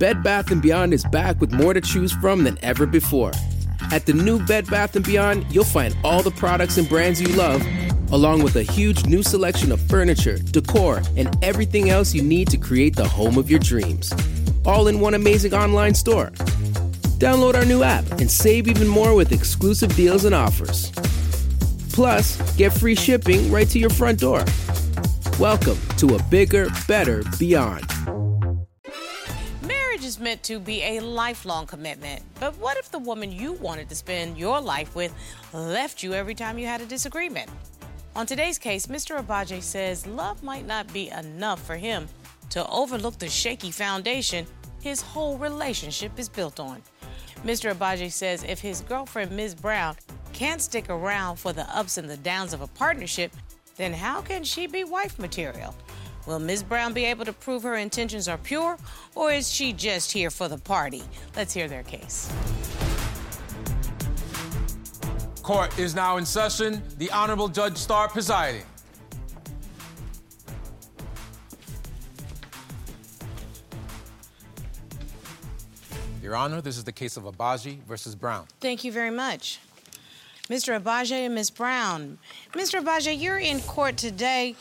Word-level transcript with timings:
Bed 0.00 0.22
Bath 0.22 0.46
& 0.60 0.62
Beyond 0.62 0.94
is 0.94 1.04
back 1.04 1.38
with 1.42 1.52
more 1.52 1.74
to 1.74 1.80
choose 1.82 2.10
from 2.10 2.42
than 2.44 2.56
ever 2.62 2.86
before. 2.86 3.32
At 3.92 4.06
the 4.06 4.14
new 4.14 4.42
Bed 4.46 4.66
Bath 4.70 4.96
& 5.02 5.04
Beyond, 5.04 5.44
you'll 5.54 5.62
find 5.62 5.94
all 6.02 6.22
the 6.22 6.30
products 6.30 6.78
and 6.78 6.88
brands 6.88 7.20
you 7.20 7.28
love, 7.36 7.62
along 8.10 8.42
with 8.42 8.56
a 8.56 8.62
huge 8.62 9.04
new 9.04 9.22
selection 9.22 9.70
of 9.70 9.78
furniture, 9.78 10.38
decor, 10.38 11.02
and 11.18 11.36
everything 11.44 11.90
else 11.90 12.14
you 12.14 12.22
need 12.22 12.48
to 12.48 12.56
create 12.56 12.96
the 12.96 13.06
home 13.06 13.36
of 13.36 13.50
your 13.50 13.58
dreams. 13.58 14.10
All 14.64 14.88
in 14.88 15.00
one 15.00 15.12
amazing 15.12 15.52
online 15.52 15.94
store. 15.94 16.30
Download 17.18 17.54
our 17.54 17.66
new 17.66 17.82
app 17.82 18.10
and 18.12 18.30
save 18.30 18.68
even 18.68 18.88
more 18.88 19.14
with 19.14 19.32
exclusive 19.32 19.94
deals 19.96 20.24
and 20.24 20.34
offers. 20.34 20.90
Plus, 21.92 22.56
get 22.56 22.72
free 22.72 22.94
shipping 22.94 23.52
right 23.52 23.68
to 23.68 23.78
your 23.78 23.90
front 23.90 24.18
door. 24.18 24.46
Welcome 25.38 25.76
to 25.98 26.14
a 26.14 26.22
bigger, 26.30 26.70
better 26.88 27.22
beyond. 27.38 27.84
Meant 30.20 30.42
to 30.42 30.58
be 30.58 30.82
a 30.82 31.00
lifelong 31.00 31.66
commitment. 31.66 32.22
But 32.38 32.54
what 32.58 32.76
if 32.76 32.90
the 32.90 32.98
woman 32.98 33.32
you 33.32 33.54
wanted 33.54 33.88
to 33.88 33.94
spend 33.94 34.36
your 34.36 34.60
life 34.60 34.94
with 34.94 35.14
left 35.54 36.02
you 36.02 36.12
every 36.12 36.34
time 36.34 36.58
you 36.58 36.66
had 36.66 36.82
a 36.82 36.86
disagreement? 36.86 37.48
On 38.14 38.26
today's 38.26 38.58
case, 38.58 38.86
Mr. 38.86 39.18
Agbaje 39.18 39.62
says 39.62 40.06
love 40.06 40.42
might 40.42 40.66
not 40.66 40.92
be 40.92 41.08
enough 41.08 41.64
for 41.64 41.76
him 41.76 42.06
to 42.50 42.68
overlook 42.68 43.18
the 43.18 43.30
shaky 43.30 43.70
foundation 43.70 44.46
his 44.82 45.00
whole 45.00 45.38
relationship 45.38 46.18
is 46.18 46.28
built 46.28 46.60
on. 46.60 46.82
Mr. 47.42 47.74
Agbaje 47.74 48.12
says 48.12 48.44
if 48.44 48.60
his 48.60 48.82
girlfriend, 48.82 49.30
Ms. 49.32 49.54
Brown, 49.54 49.96
can't 50.34 50.60
stick 50.60 50.90
around 50.90 51.36
for 51.36 51.54
the 51.54 51.64
ups 51.74 51.96
and 51.96 52.10
the 52.10 52.18
downs 52.18 52.52
of 52.52 52.60
a 52.60 52.66
partnership, 52.66 53.32
then 53.76 53.94
how 53.94 54.20
can 54.20 54.44
she 54.44 54.66
be 54.66 54.84
wife 54.84 55.18
material? 55.18 55.74
Will 56.26 56.38
Ms. 56.38 56.62
Brown 56.62 56.92
be 56.92 57.04
able 57.06 57.24
to 57.24 57.32
prove 57.32 57.62
her 57.62 57.76
intentions 57.76 58.28
are 58.28 58.38
pure, 58.38 58.76
or 59.14 59.32
is 59.32 59.50
she 59.50 59.72
just 59.72 60.12
here 60.12 60.30
for 60.30 60.48
the 60.48 60.58
party? 60.58 61.02
Let's 61.34 61.54
hear 61.54 61.66
their 61.66 61.82
case. 61.82 62.30
Court 65.42 65.76
is 65.78 65.94
now 65.94 66.18
in 66.18 66.26
session. 66.26 66.82
The 66.98 67.10
Honorable 67.10 67.48
Judge 67.48 67.76
Star 67.76 68.08
presiding. 68.08 68.62
Your 76.22 76.36
Honor, 76.36 76.60
this 76.60 76.76
is 76.76 76.84
the 76.84 76.92
case 76.92 77.16
of 77.16 77.24
Agbaje 77.24 77.82
versus 77.84 78.14
Brown. 78.14 78.46
Thank 78.60 78.84
you 78.84 78.92
very 78.92 79.10
much. 79.10 79.58
Mr. 80.48 80.80
Agbaje 80.80 81.12
and 81.12 81.34
Ms. 81.34 81.50
Brown. 81.50 82.18
Mr. 82.52 82.80
Agbaje, 82.80 83.18
you're 83.18 83.38
in 83.38 83.60
court 83.60 83.96
today 83.96 84.54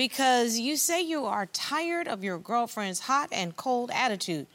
because 0.00 0.58
you 0.58 0.78
say 0.78 1.02
you 1.02 1.26
are 1.26 1.44
tired 1.44 2.08
of 2.08 2.24
your 2.24 2.38
girlfriend's 2.38 3.00
hot 3.00 3.28
and 3.30 3.54
cold 3.54 3.90
attitude. 3.92 4.46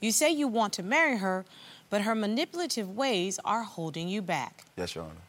You 0.00 0.10
say 0.10 0.30
you 0.30 0.48
want 0.48 0.72
to 0.72 0.82
marry 0.82 1.18
her, 1.18 1.44
but 1.90 2.00
her 2.00 2.14
manipulative 2.14 2.96
ways 2.96 3.38
are 3.44 3.62
holding 3.62 4.08
you 4.08 4.22
back. 4.22 4.64
Yes, 4.74 4.94
Your 4.94 5.04
Honor. 5.04 5.20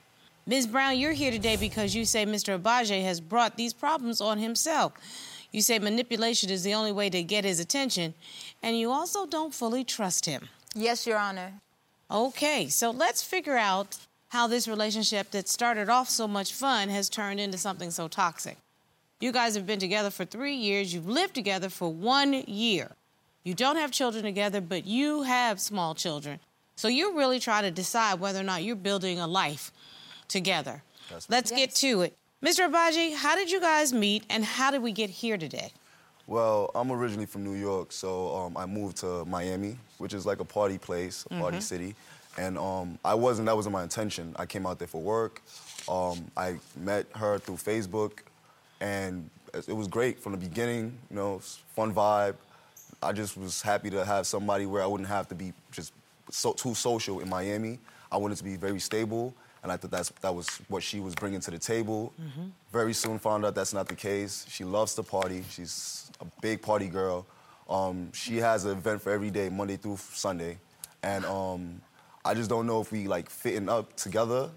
Ms. 0.45 0.67
Brown, 0.67 0.97
you're 0.97 1.11
here 1.11 1.31
today 1.31 1.57
because 1.57 1.93
you 1.93 2.05
say 2.05 2.25
Mr. 2.25 2.57
Agbaje 2.57 3.03
has 3.03 3.19
brought 3.19 3.57
these 3.57 3.73
problems 3.73 4.21
on 4.21 4.37
himself. 4.37 4.93
You 5.51 5.61
say 5.61 5.79
manipulation 5.79 6.49
is 6.49 6.63
the 6.63 6.73
only 6.73 6.93
way 6.93 7.09
to 7.09 7.21
get 7.21 7.43
his 7.43 7.59
attention, 7.59 8.13
and 8.63 8.79
you 8.79 8.89
also 8.89 9.25
don't 9.25 9.53
fully 9.53 9.83
trust 9.83 10.25
him. 10.25 10.47
Yes, 10.75 11.05
Your 11.05 11.17
Honor. 11.17 11.51
Okay, 12.09 12.69
so 12.69 12.89
let's 12.91 13.21
figure 13.21 13.57
out 13.57 13.97
how 14.29 14.47
this 14.47 14.65
relationship 14.65 15.31
that 15.31 15.49
started 15.49 15.89
off 15.89 16.07
so 16.07 16.25
much 16.25 16.53
fun 16.53 16.87
has 16.87 17.09
turned 17.09 17.41
into 17.41 17.57
something 17.57 17.91
so 17.91 18.07
toxic. 18.07 18.57
You 19.19 19.31
guys 19.31 19.55
have 19.55 19.65
been 19.65 19.79
together 19.79 20.09
for 20.11 20.25
three 20.25 20.53
years, 20.55 20.93
you've 20.93 21.07
lived 21.09 21.33
together 21.33 21.69
for 21.69 21.91
one 21.91 22.33
year. 22.33 22.91
You 23.43 23.53
don't 23.55 23.77
have 23.77 23.91
children 23.91 24.23
together, 24.23 24.61
but 24.61 24.85
you 24.85 25.23
have 25.23 25.59
small 25.59 25.95
children. 25.95 26.39
So 26.75 26.87
you're 26.87 27.13
really 27.15 27.39
trying 27.39 27.63
to 27.63 27.71
decide 27.71 28.19
whether 28.19 28.39
or 28.39 28.43
not 28.43 28.63
you're 28.63 28.75
building 28.75 29.19
a 29.19 29.25
life 29.25 29.71
together. 30.27 30.83
That's- 31.09 31.27
Let's 31.29 31.51
get 31.51 31.73
to 31.75 32.01
it. 32.01 32.15
Mr. 32.43 32.69
Agbaje, 32.69 33.15
how 33.15 33.35
did 33.35 33.49
you 33.49 33.59
guys 33.59 33.91
meet 33.91 34.23
and 34.29 34.45
how 34.45 34.69
did 34.69 34.83
we 34.83 34.91
get 34.91 35.09
here 35.09 35.37
today? 35.37 35.71
Well, 36.27 36.69
I'm 36.75 36.91
originally 36.91 37.25
from 37.25 37.43
New 37.43 37.55
York, 37.55 37.91
so 37.91 38.35
um, 38.35 38.57
I 38.57 38.65
moved 38.67 38.97
to 38.97 39.25
Miami, 39.25 39.77
which 39.97 40.13
is 40.13 40.25
like 40.25 40.39
a 40.39 40.45
party 40.45 40.77
place, 40.77 41.25
a 41.31 41.39
party 41.39 41.61
city. 41.61 41.95
And 42.37 42.57
um, 42.59 42.99
I 43.03 43.15
wasn't, 43.15 43.47
that 43.47 43.55
wasn't 43.55 43.73
my 43.73 43.81
intention. 43.81 44.35
I 44.37 44.45
came 44.45 44.67
out 44.67 44.77
there 44.77 44.87
for 44.89 45.01
work. 45.01 45.41
Um, 45.89 46.29
I 46.35 46.57
met 46.75 47.07
her 47.15 47.39
through 47.39 47.55
Facebook, 47.55 48.19
and 48.81 49.29
it 49.53 49.75
was 49.75 49.87
great 49.87 50.19
from 50.19 50.33
the 50.33 50.37
beginning, 50.37 50.97
you 51.09 51.15
know, 51.15 51.39
fun 51.75 51.93
vibe. 51.93 52.35
I 53.01 53.11
just 53.11 53.37
was 53.37 53.61
happy 53.61 53.89
to 53.91 54.03
have 54.05 54.25
somebody 54.27 54.65
where 54.65 54.83
I 54.83 54.85
wouldn't 54.87 55.09
have 55.09 55.27
to 55.29 55.35
be 55.35 55.53
just 55.71 55.93
so, 56.29 56.53
too 56.53 56.73
social 56.73 57.19
in 57.19 57.29
Miami. 57.29 57.79
I 58.11 58.17
wanted 58.17 58.37
to 58.37 58.43
be 58.43 58.55
very 58.55 58.79
stable, 58.79 59.33
and 59.63 59.71
I 59.71 59.77
thought 59.77 59.91
that's, 59.91 60.09
that 60.21 60.33
was 60.33 60.47
what 60.67 60.81
she 60.83 60.99
was 60.99 61.13
bringing 61.15 61.39
to 61.41 61.51
the 61.51 61.59
table. 61.59 62.13
Very 62.71 62.93
soon 62.93 63.19
found 63.19 63.45
out 63.45 63.55
that's 63.55 63.73
not 63.73 63.87
the 63.87 63.95
case. 63.95 64.45
She 64.49 64.63
loves 64.63 64.95
to 64.95 65.03
party. 65.03 65.43
She's 65.49 66.11
a 66.21 66.25
big 66.41 66.61
party 66.61 66.87
girl. 66.87 67.25
Um, 67.69 68.11
she 68.13 68.37
has 68.37 68.65
an 68.65 68.71
event 68.77 69.01
for 69.01 69.11
every 69.11 69.29
day, 69.29 69.49
Monday 69.49 69.75
through 69.77 69.97
Sunday, 69.97 70.57
and 71.03 71.25
um, 71.25 71.81
I 72.23 72.33
just 72.33 72.49
don't 72.49 72.65
know 72.65 72.81
if 72.81 72.91
we 72.91 73.07
like 73.07 73.29
fitting 73.29 73.69
up 73.69 73.95
together 73.95 74.49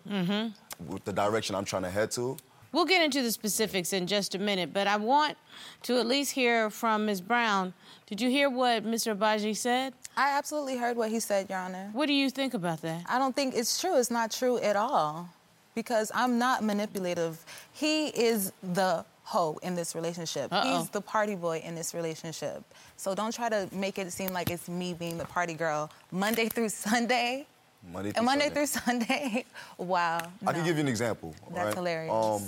with 0.87 1.04
the 1.04 1.12
direction 1.12 1.54
I'm 1.56 1.64
trying 1.64 1.82
to 1.82 1.91
head 1.91 2.10
to. 2.12 2.37
We'll 2.72 2.84
get 2.84 3.03
into 3.03 3.22
the 3.22 3.32
specifics 3.32 3.92
in 3.92 4.06
just 4.06 4.34
a 4.34 4.38
minute, 4.38 4.72
but 4.72 4.86
I 4.86 4.97
want 4.97 5.36
to 5.84 5.98
at 5.98 6.06
least 6.06 6.32
hear 6.32 6.70
from 6.70 7.06
Ms. 7.06 7.20
Brown. 7.20 7.75
Did 8.06 8.20
you 8.20 8.31
hear 8.31 8.48
what 8.48 8.84
Mr. 8.84 9.16
Agbaje 9.16 9.56
said? 9.56 9.92
I 10.16 10.36
absolutely 10.38 10.76
heard 10.76 10.97
what 10.97 11.10
he 11.10 11.19
said, 11.20 11.50
Your 11.50 11.58
Honor. 11.58 11.91
What 11.92 12.06
do 12.06 12.12
you 12.12 12.31
think 12.31 12.54
about 12.54 12.81
that? 12.82 13.04
I 13.08 13.19
don't 13.19 13.34
think 13.34 13.54
it's 13.56 13.81
true. 13.81 13.98
It's 13.98 14.10
not 14.10 14.31
true 14.31 14.58
at 14.58 14.76
all. 14.76 15.28
Because 15.75 16.10
I'm 16.14 16.38
not 16.38 16.62
manipulative. 16.64 17.44
He 17.72 18.08
is 18.08 18.53
the 18.62 19.04
hoe 19.22 19.58
in 19.62 19.76
this 19.76 19.94
relationship. 19.94 20.52
Uh-oh. 20.52 20.78
He's 20.81 20.91
the 20.91 21.00
party 21.00 21.37
boy 21.37 21.62
in 21.64 21.76
this 21.76 21.94
relationship. 21.94 22.64
So 22.97 23.14
don't 23.14 23.32
try 23.32 23.48
to 23.48 23.69
make 23.72 23.97
it 23.98 24.12
seem 24.12 24.32
like 24.32 24.50
it's 24.50 24.69
me 24.69 24.94
being 24.94 25.16
the 25.16 25.25
party 25.25 25.54
girl 25.54 25.91
Monday 26.10 26.48
through 26.48 26.69
Sunday. 26.88 27.47
Monday 27.82 28.12
through 28.12 28.18
And 28.18 28.26
Monday 28.26 28.44
Sunday. 28.44 28.54
through 28.54 28.66
Sunday. 28.66 29.44
wow. 29.78 30.20
I 30.46 30.52
can 30.52 30.64
give 30.64 30.76
you 30.76 30.82
an 30.82 30.88
example. 30.88 31.34
That's 31.52 31.66
right? 31.66 31.74
hilarious. 31.74 32.12
Um, 32.12 32.42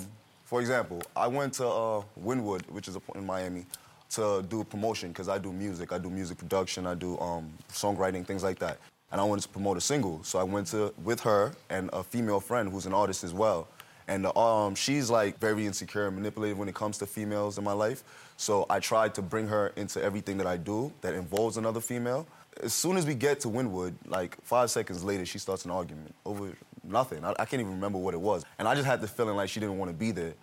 for 0.45 0.61
example, 0.61 1.01
I 1.15 1.27
went 1.27 1.53
to 1.53 1.67
uh, 1.67 2.03
Wynwood, 2.21 2.69
which 2.69 2.87
is 2.87 2.95
a, 2.95 3.01
in 3.15 3.25
Miami, 3.25 3.65
to 4.11 4.45
do 4.47 4.61
a 4.61 4.65
promotion 4.65 5.09
because 5.09 5.27
I 5.27 5.37
do 5.39 5.51
music. 5.51 5.91
I 5.91 5.97
do 5.97 6.09
music 6.09 6.37
production. 6.37 6.85
I 6.85 6.93
do 6.93 7.17
um, 7.19 7.51
songwriting, 7.71 8.25
things 8.25 8.43
like 8.43 8.59
that. 8.59 8.77
And 9.11 9.19
I 9.19 9.23
wanted 9.23 9.43
to 9.43 9.49
promote 9.49 9.77
a 9.77 9.81
single, 9.81 10.23
so 10.23 10.39
I 10.39 10.43
went 10.43 10.67
to 10.67 10.91
with 11.03 11.19
her 11.21 11.53
and 11.69 11.89
a 11.93 12.03
female 12.03 12.39
friend 12.39 12.71
who's 12.71 12.87
an 12.87 12.93
artist 12.95 13.23
as 13.23 13.31
well. 13.31 13.67
And 14.07 14.25
um, 14.35 14.75
she's 14.75 15.09
like 15.09 15.39
very 15.39 15.65
insecure 15.65 16.07
and 16.07 16.15
manipulative 16.15 16.57
when 16.57 16.67
it 16.67 16.75
comes 16.75 16.97
to 16.97 17.05
females 17.05 17.57
in 17.57 17.63
my 17.63 17.73
life. 17.73 18.03
So 18.37 18.65
I 18.69 18.79
tried 18.79 19.13
to 19.15 19.21
bring 19.21 19.47
her 19.47 19.71
into 19.75 20.03
everything 20.03 20.37
that 20.37 20.47
I 20.47 20.57
do 20.57 20.91
that 21.01 21.13
involves 21.13 21.57
another 21.57 21.79
female. 21.79 22.27
As 22.61 22.73
soon 22.73 22.97
as 22.97 23.05
we 23.05 23.15
get 23.15 23.39
to 23.41 23.47
Wynwood, 23.47 23.95
like 24.05 24.37
five 24.43 24.69
seconds 24.69 25.03
later, 25.03 25.25
she 25.25 25.39
starts 25.39 25.65
an 25.65 25.71
argument 25.71 26.13
over 26.25 26.53
nothing. 26.83 27.23
I, 27.25 27.31
I 27.31 27.45
can't 27.45 27.61
even 27.61 27.73
remember 27.73 27.97
what 27.97 28.13
it 28.13 28.19
was. 28.21 28.43
And 28.59 28.67
I 28.67 28.75
just 28.75 28.85
had 28.85 29.01
the 29.01 29.07
feeling 29.07 29.35
like 29.35 29.49
she 29.49 29.59
didn't 29.59 29.77
want 29.77 29.89
to 29.89 29.97
be 29.97 30.11
there. 30.11 30.33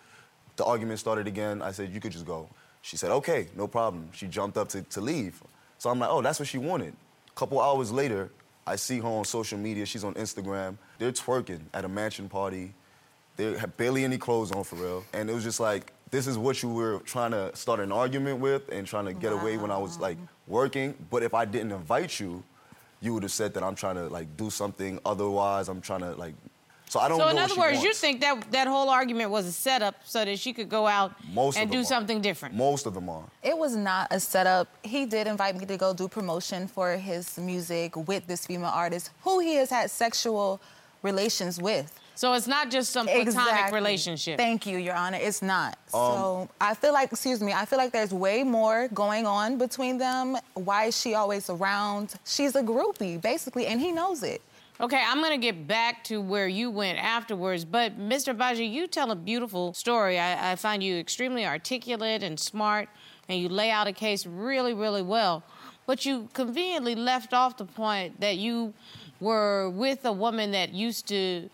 The 0.56 0.64
argument 0.64 0.98
started 0.98 1.26
again. 1.26 1.62
I 1.62 1.70
said, 1.70 1.92
You 1.92 2.00
could 2.00 2.12
just 2.12 2.26
go. 2.26 2.48
She 2.82 2.96
said, 2.96 3.10
Okay, 3.10 3.48
no 3.56 3.68
problem. 3.68 4.08
She 4.12 4.26
jumped 4.26 4.56
up 4.56 4.68
to, 4.70 4.82
to 4.82 5.00
leave. 5.00 5.42
So 5.78 5.90
I'm 5.90 5.98
like, 5.98 6.10
Oh, 6.10 6.22
that's 6.22 6.38
what 6.38 6.48
she 6.48 6.58
wanted. 6.58 6.94
A 7.28 7.32
couple 7.38 7.60
hours 7.60 7.92
later, 7.92 8.30
I 8.66 8.76
see 8.76 8.98
her 8.98 9.06
on 9.08 9.24
social 9.24 9.58
media. 9.58 9.86
She's 9.86 10.04
on 10.04 10.14
Instagram. 10.14 10.76
They're 10.98 11.12
twerking 11.12 11.60
at 11.72 11.84
a 11.84 11.88
mansion 11.88 12.28
party. 12.28 12.74
They 13.36 13.56
had 13.56 13.76
barely 13.76 14.04
any 14.04 14.18
clothes 14.18 14.52
on 14.52 14.64
for 14.64 14.76
real. 14.76 15.04
And 15.12 15.30
it 15.30 15.32
was 15.32 15.44
just 15.44 15.60
like, 15.60 15.92
this 16.10 16.26
is 16.26 16.36
what 16.36 16.62
you 16.62 16.68
were 16.68 16.98
trying 17.00 17.30
to 17.30 17.54
start 17.54 17.80
an 17.80 17.92
argument 17.92 18.40
with 18.40 18.68
and 18.70 18.86
trying 18.86 19.04
to 19.06 19.12
get 19.12 19.32
away 19.32 19.56
when 19.56 19.70
I 19.70 19.78
was 19.78 19.98
like 19.98 20.18
working. 20.46 20.94
But 21.10 21.22
if 21.22 21.34
I 21.34 21.44
didn't 21.44 21.72
invite 21.72 22.18
you, 22.18 22.42
you 23.00 23.14
would 23.14 23.22
have 23.22 23.32
said 23.32 23.54
that 23.54 23.62
I'm 23.62 23.74
trying 23.74 23.94
to 23.96 24.08
like 24.08 24.36
do 24.36 24.50
something 24.50 24.98
otherwise. 25.04 25.68
I'm 25.68 25.80
trying 25.80 26.00
to 26.00 26.12
like. 26.12 26.34
So 26.88 26.98
I 26.98 27.08
don't 27.08 27.18
So, 27.18 27.24
know 27.26 27.30
in 27.30 27.36
what 27.36 27.44
other 27.44 27.54
she 27.54 27.60
words, 27.60 27.82
you 27.84 27.94
think 27.94 28.20
that 28.20 28.50
that 28.50 28.66
whole 28.66 28.88
argument 28.90 29.30
was 29.30 29.46
a 29.46 29.52
setup 29.52 29.94
so 30.04 30.24
that 30.24 30.36
she 30.40 30.52
could 30.52 30.68
go 30.68 30.88
out 30.88 31.12
Most 31.32 31.56
and 31.56 31.70
them 31.70 31.76
do 31.78 31.82
are. 31.82 31.84
something 31.84 32.20
different? 32.20 32.56
Most 32.56 32.84
of 32.84 32.94
them 32.94 33.08
are. 33.08 33.22
It 33.44 33.56
was 33.56 33.76
not 33.76 34.08
a 34.10 34.18
setup. 34.18 34.66
He 34.82 35.06
did 35.06 35.28
invite 35.28 35.56
me 35.56 35.64
to 35.66 35.76
go 35.76 35.94
do 35.94 36.08
promotion 36.08 36.66
for 36.66 36.96
his 36.96 37.38
music 37.38 37.94
with 38.08 38.26
this 38.26 38.44
female 38.44 38.72
artist 38.74 39.10
who 39.22 39.38
he 39.38 39.54
has 39.54 39.70
had 39.70 39.88
sexual 39.88 40.60
relations 41.04 41.60
with. 41.60 41.96
So 42.20 42.34
it's 42.34 42.46
not 42.46 42.70
just 42.70 42.90
some 42.90 43.06
platonic 43.06 43.28
Exactly. 43.28 43.74
relationship. 43.78 44.36
Thank 44.36 44.66
you, 44.66 44.76
Your 44.76 44.94
Honor. 44.94 45.16
It's 45.18 45.40
not. 45.40 45.78
Um, 45.94 46.00
so 46.00 46.48
I 46.60 46.74
feel 46.74 46.92
like, 46.92 47.10
excuse 47.10 47.40
me, 47.40 47.54
I 47.54 47.64
feel 47.64 47.78
like 47.78 47.92
there's 47.92 48.12
way 48.12 48.42
more 48.42 48.88
going 48.88 49.24
on 49.26 49.56
between 49.56 49.96
them. 49.96 50.36
Why 50.52 50.84
is 50.84 51.00
she 51.00 51.14
always 51.14 51.48
around? 51.48 52.12
She's 52.26 52.54
a 52.56 52.62
groupie, 52.62 53.18
basically, 53.22 53.68
and 53.68 53.80
he 53.80 53.90
knows 53.90 54.22
it. 54.22 54.42
Okay, 54.82 55.02
I'm 55.02 55.22
gonna 55.22 55.38
get 55.38 55.66
back 55.66 56.04
to 56.04 56.20
where 56.20 56.46
you 56.46 56.70
went 56.70 56.98
afterwards, 56.98 57.64
but 57.64 57.98
Mr. 57.98 58.36
Baji, 58.36 58.66
you 58.66 58.86
tell 58.86 59.10
a 59.12 59.16
beautiful 59.16 59.72
story. 59.72 60.18
I, 60.18 60.52
I 60.52 60.56
find 60.56 60.82
you 60.82 60.98
extremely 60.98 61.46
articulate 61.46 62.22
and 62.22 62.38
smart, 62.38 62.90
and 63.30 63.40
you 63.40 63.48
lay 63.48 63.70
out 63.70 63.86
a 63.86 63.94
case 63.94 64.26
really, 64.26 64.74
really 64.74 65.02
well. 65.02 65.42
but 65.86 66.04
you 66.04 66.28
conveniently 66.34 66.94
left 66.94 67.32
off 67.32 67.56
the 67.56 67.64
point 67.64 68.20
that 68.20 68.36
you 68.36 68.74
were 69.20 69.70
with 69.70 70.04
a 70.04 70.12
woman 70.12 70.50
that 70.50 70.74
used 70.74 71.08
to 71.08 71.48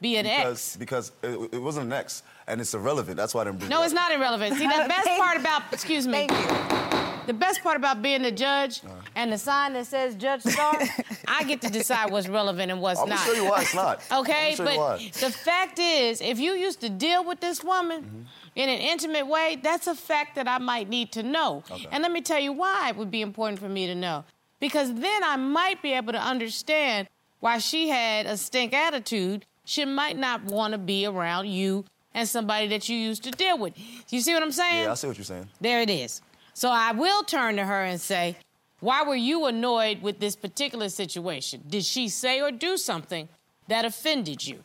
be 0.00 0.16
an 0.16 0.24
because, 0.24 0.46
ex. 0.52 0.76
Because 0.76 1.12
it, 1.22 1.54
it 1.54 1.62
wasn't 1.62 1.86
an 1.86 1.92
ex, 1.92 2.22
and 2.46 2.60
it's 2.60 2.74
irrelevant. 2.74 3.16
That's 3.16 3.34
why 3.34 3.42
I 3.42 3.44
didn't 3.44 3.58
bring 3.60 3.70
it 3.70 3.74
No, 3.74 3.82
it's 3.82 3.94
not 3.94 4.12
irrelevant. 4.12 4.56
See, 4.56 4.64
the 4.66 4.84
best 4.88 5.08
part 5.18 5.36
about, 5.38 5.62
excuse 5.72 6.06
me, 6.06 6.26
Thank 6.26 6.32
you. 6.32 7.26
the 7.26 7.32
best 7.32 7.62
part 7.62 7.76
about 7.76 8.02
being 8.02 8.24
a 8.24 8.30
judge 8.30 8.82
Uh-huh. 8.84 8.94
and 9.14 9.32
the 9.32 9.38
sign 9.38 9.72
that 9.72 9.86
says 9.86 10.14
Judge 10.14 10.42
Star, 10.42 10.78
I 11.28 11.44
get 11.44 11.60
to 11.62 11.70
decide 11.70 12.10
what's 12.10 12.28
relevant 12.28 12.70
and 12.70 12.80
what's 12.80 13.00
I'm 13.00 13.08
not. 13.08 13.18
gonna 13.18 13.36
show 13.36 13.42
you 13.42 13.50
why 13.50 13.60
it's 13.62 13.74
not. 13.74 14.00
Okay, 14.12 14.50
I'm 14.52 14.56
gonna 14.58 14.70
you 14.70 14.76
but 14.76 15.00
why. 15.00 15.10
the 15.20 15.30
fact 15.32 15.78
is, 15.78 16.20
if 16.20 16.38
you 16.38 16.52
used 16.52 16.80
to 16.82 16.88
deal 16.90 17.24
with 17.24 17.40
this 17.40 17.64
woman 17.64 18.02
Mm-hmm. 18.02 18.22
in 18.54 18.68
an 18.68 18.78
intimate 18.80 19.26
way, 19.26 19.58
that's 19.62 19.86
a 19.86 19.94
fact 19.94 20.34
that 20.36 20.46
I 20.48 20.58
might 20.58 20.88
need 20.88 21.12
to 21.12 21.22
know. 21.22 21.62
Okay. 21.70 21.88
And 21.90 22.02
let 22.02 22.12
me 22.12 22.20
tell 22.20 22.38
you 22.40 22.52
why 22.52 22.90
it 22.90 22.96
would 22.96 23.10
be 23.10 23.22
important 23.22 23.58
for 23.60 23.68
me 23.68 23.86
to 23.86 23.94
know. 23.94 24.24
Because 24.60 24.92
then 24.94 25.22
I 25.24 25.36
might 25.36 25.82
be 25.82 25.92
able 25.92 26.12
to 26.14 26.20
understand 26.22 27.08
why 27.40 27.58
she 27.58 27.88
had 27.90 28.24
a 28.26 28.36
stink 28.38 28.72
attitude. 28.72 29.44
She 29.66 29.84
might 29.84 30.16
not 30.16 30.44
want 30.44 30.72
to 30.72 30.78
be 30.78 31.04
around 31.06 31.48
you 31.48 31.84
and 32.14 32.26
somebody 32.26 32.68
that 32.68 32.88
you 32.88 32.96
used 32.96 33.24
to 33.24 33.30
deal 33.32 33.58
with. 33.58 33.74
You 34.10 34.20
see 34.22 34.32
what 34.32 34.42
I'm 34.42 34.52
saying? 34.52 34.84
Yeah, 34.84 34.92
I 34.92 34.94
see 34.94 35.08
what 35.08 35.18
you're 35.18 35.24
saying. 35.24 35.48
There 35.60 35.82
it 35.82 35.90
is. 35.90 36.22
So 36.54 36.70
I 36.70 36.92
will 36.92 37.22
turn 37.24 37.56
to 37.56 37.64
her 37.64 37.82
and 37.82 38.00
say, 38.00 38.36
Why 38.80 39.02
were 39.02 39.16
you 39.16 39.44
annoyed 39.46 40.00
with 40.02 40.20
this 40.20 40.36
particular 40.36 40.88
situation? 40.88 41.62
Did 41.68 41.84
she 41.84 42.08
say 42.08 42.40
or 42.40 42.50
do 42.52 42.76
something 42.78 43.28
that 43.68 43.84
offended 43.84 44.46
you? 44.46 44.62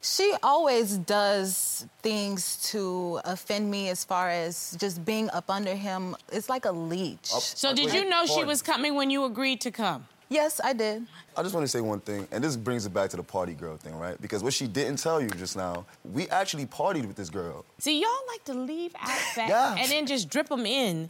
She 0.00 0.34
always 0.42 0.98
does 0.98 1.86
things 2.02 2.58
to 2.70 3.20
offend 3.24 3.70
me 3.70 3.88
as 3.88 4.04
far 4.04 4.28
as 4.28 4.76
just 4.78 5.02
being 5.04 5.30
up 5.30 5.48
under 5.50 5.74
him. 5.74 6.14
It's 6.30 6.48
like 6.48 6.64
a 6.66 6.72
leech. 6.72 7.32
Up- 7.34 7.40
So 7.42 7.70
Wait, 7.70 7.76
did 7.76 7.92
you 7.94 8.08
know 8.08 8.24
she 8.26 8.44
was 8.44 8.62
coming 8.62 8.94
when 8.94 9.08
you 9.10 9.24
agreed 9.24 9.60
to 9.62 9.70
come? 9.70 10.06
Yes, 10.28 10.60
I 10.62 10.72
did. 10.72 11.06
I 11.36 11.42
just 11.42 11.54
want 11.54 11.64
to 11.64 11.68
say 11.68 11.80
one 11.80 12.00
thing, 12.00 12.26
and 12.32 12.42
this 12.42 12.56
brings 12.56 12.86
it 12.86 12.94
back 12.94 13.10
to 13.10 13.16
the 13.16 13.22
party 13.22 13.52
girl 13.52 13.76
thing, 13.76 13.96
right? 13.98 14.20
Because 14.20 14.42
what 14.42 14.52
she 14.52 14.66
didn't 14.66 14.98
tell 14.98 15.20
you 15.20 15.28
just 15.28 15.56
now, 15.56 15.84
we 16.12 16.28
actually 16.28 16.66
partied 16.66 17.06
with 17.06 17.16
this 17.16 17.30
girl. 17.30 17.64
See, 17.78 18.00
y'all 18.00 18.10
like 18.28 18.44
to 18.44 18.54
leave 18.54 18.94
out 19.00 19.08
facts 19.34 19.50
Yeah. 19.50 19.76
and 19.78 19.90
then 19.90 20.06
just 20.06 20.28
drip 20.30 20.48
them 20.48 20.64
in 20.66 21.08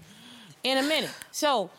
in 0.65 0.79
a 0.79 0.83
minute. 0.83 1.11
So 1.31 1.71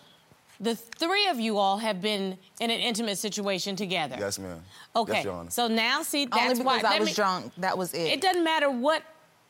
the 0.59 0.75
three 0.75 1.27
of 1.27 1.39
you 1.39 1.57
all 1.57 1.77
have 1.77 2.01
been 2.01 2.37
in 2.61 2.71
an 2.71 2.79
intimate 2.79 3.17
situation 3.17 3.75
together. 3.75 4.15
Yes, 4.17 4.39
ma'am. 4.39 4.61
Okay. 4.95 5.13
Yes, 5.15 5.25
Your 5.25 5.33
Honor. 5.33 5.49
so 5.51 5.67
now, 5.67 6.01
see, 6.03 6.25
that's 6.25 6.51
Only 6.51 6.63
why. 6.63 6.77
because 6.77 6.89
I 6.89 6.93
let 6.93 6.99
was 7.01 7.09
me- 7.09 7.13
drunk. 7.15 7.51
That 7.57 7.77
was 7.77 7.93
it. 7.93 7.99
It 8.13 8.21
doesn't 8.21 8.43
matter 8.43 8.71
what 8.71 9.03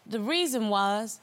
the 0.08 0.20
reason 0.20 0.70
was. 0.70 1.20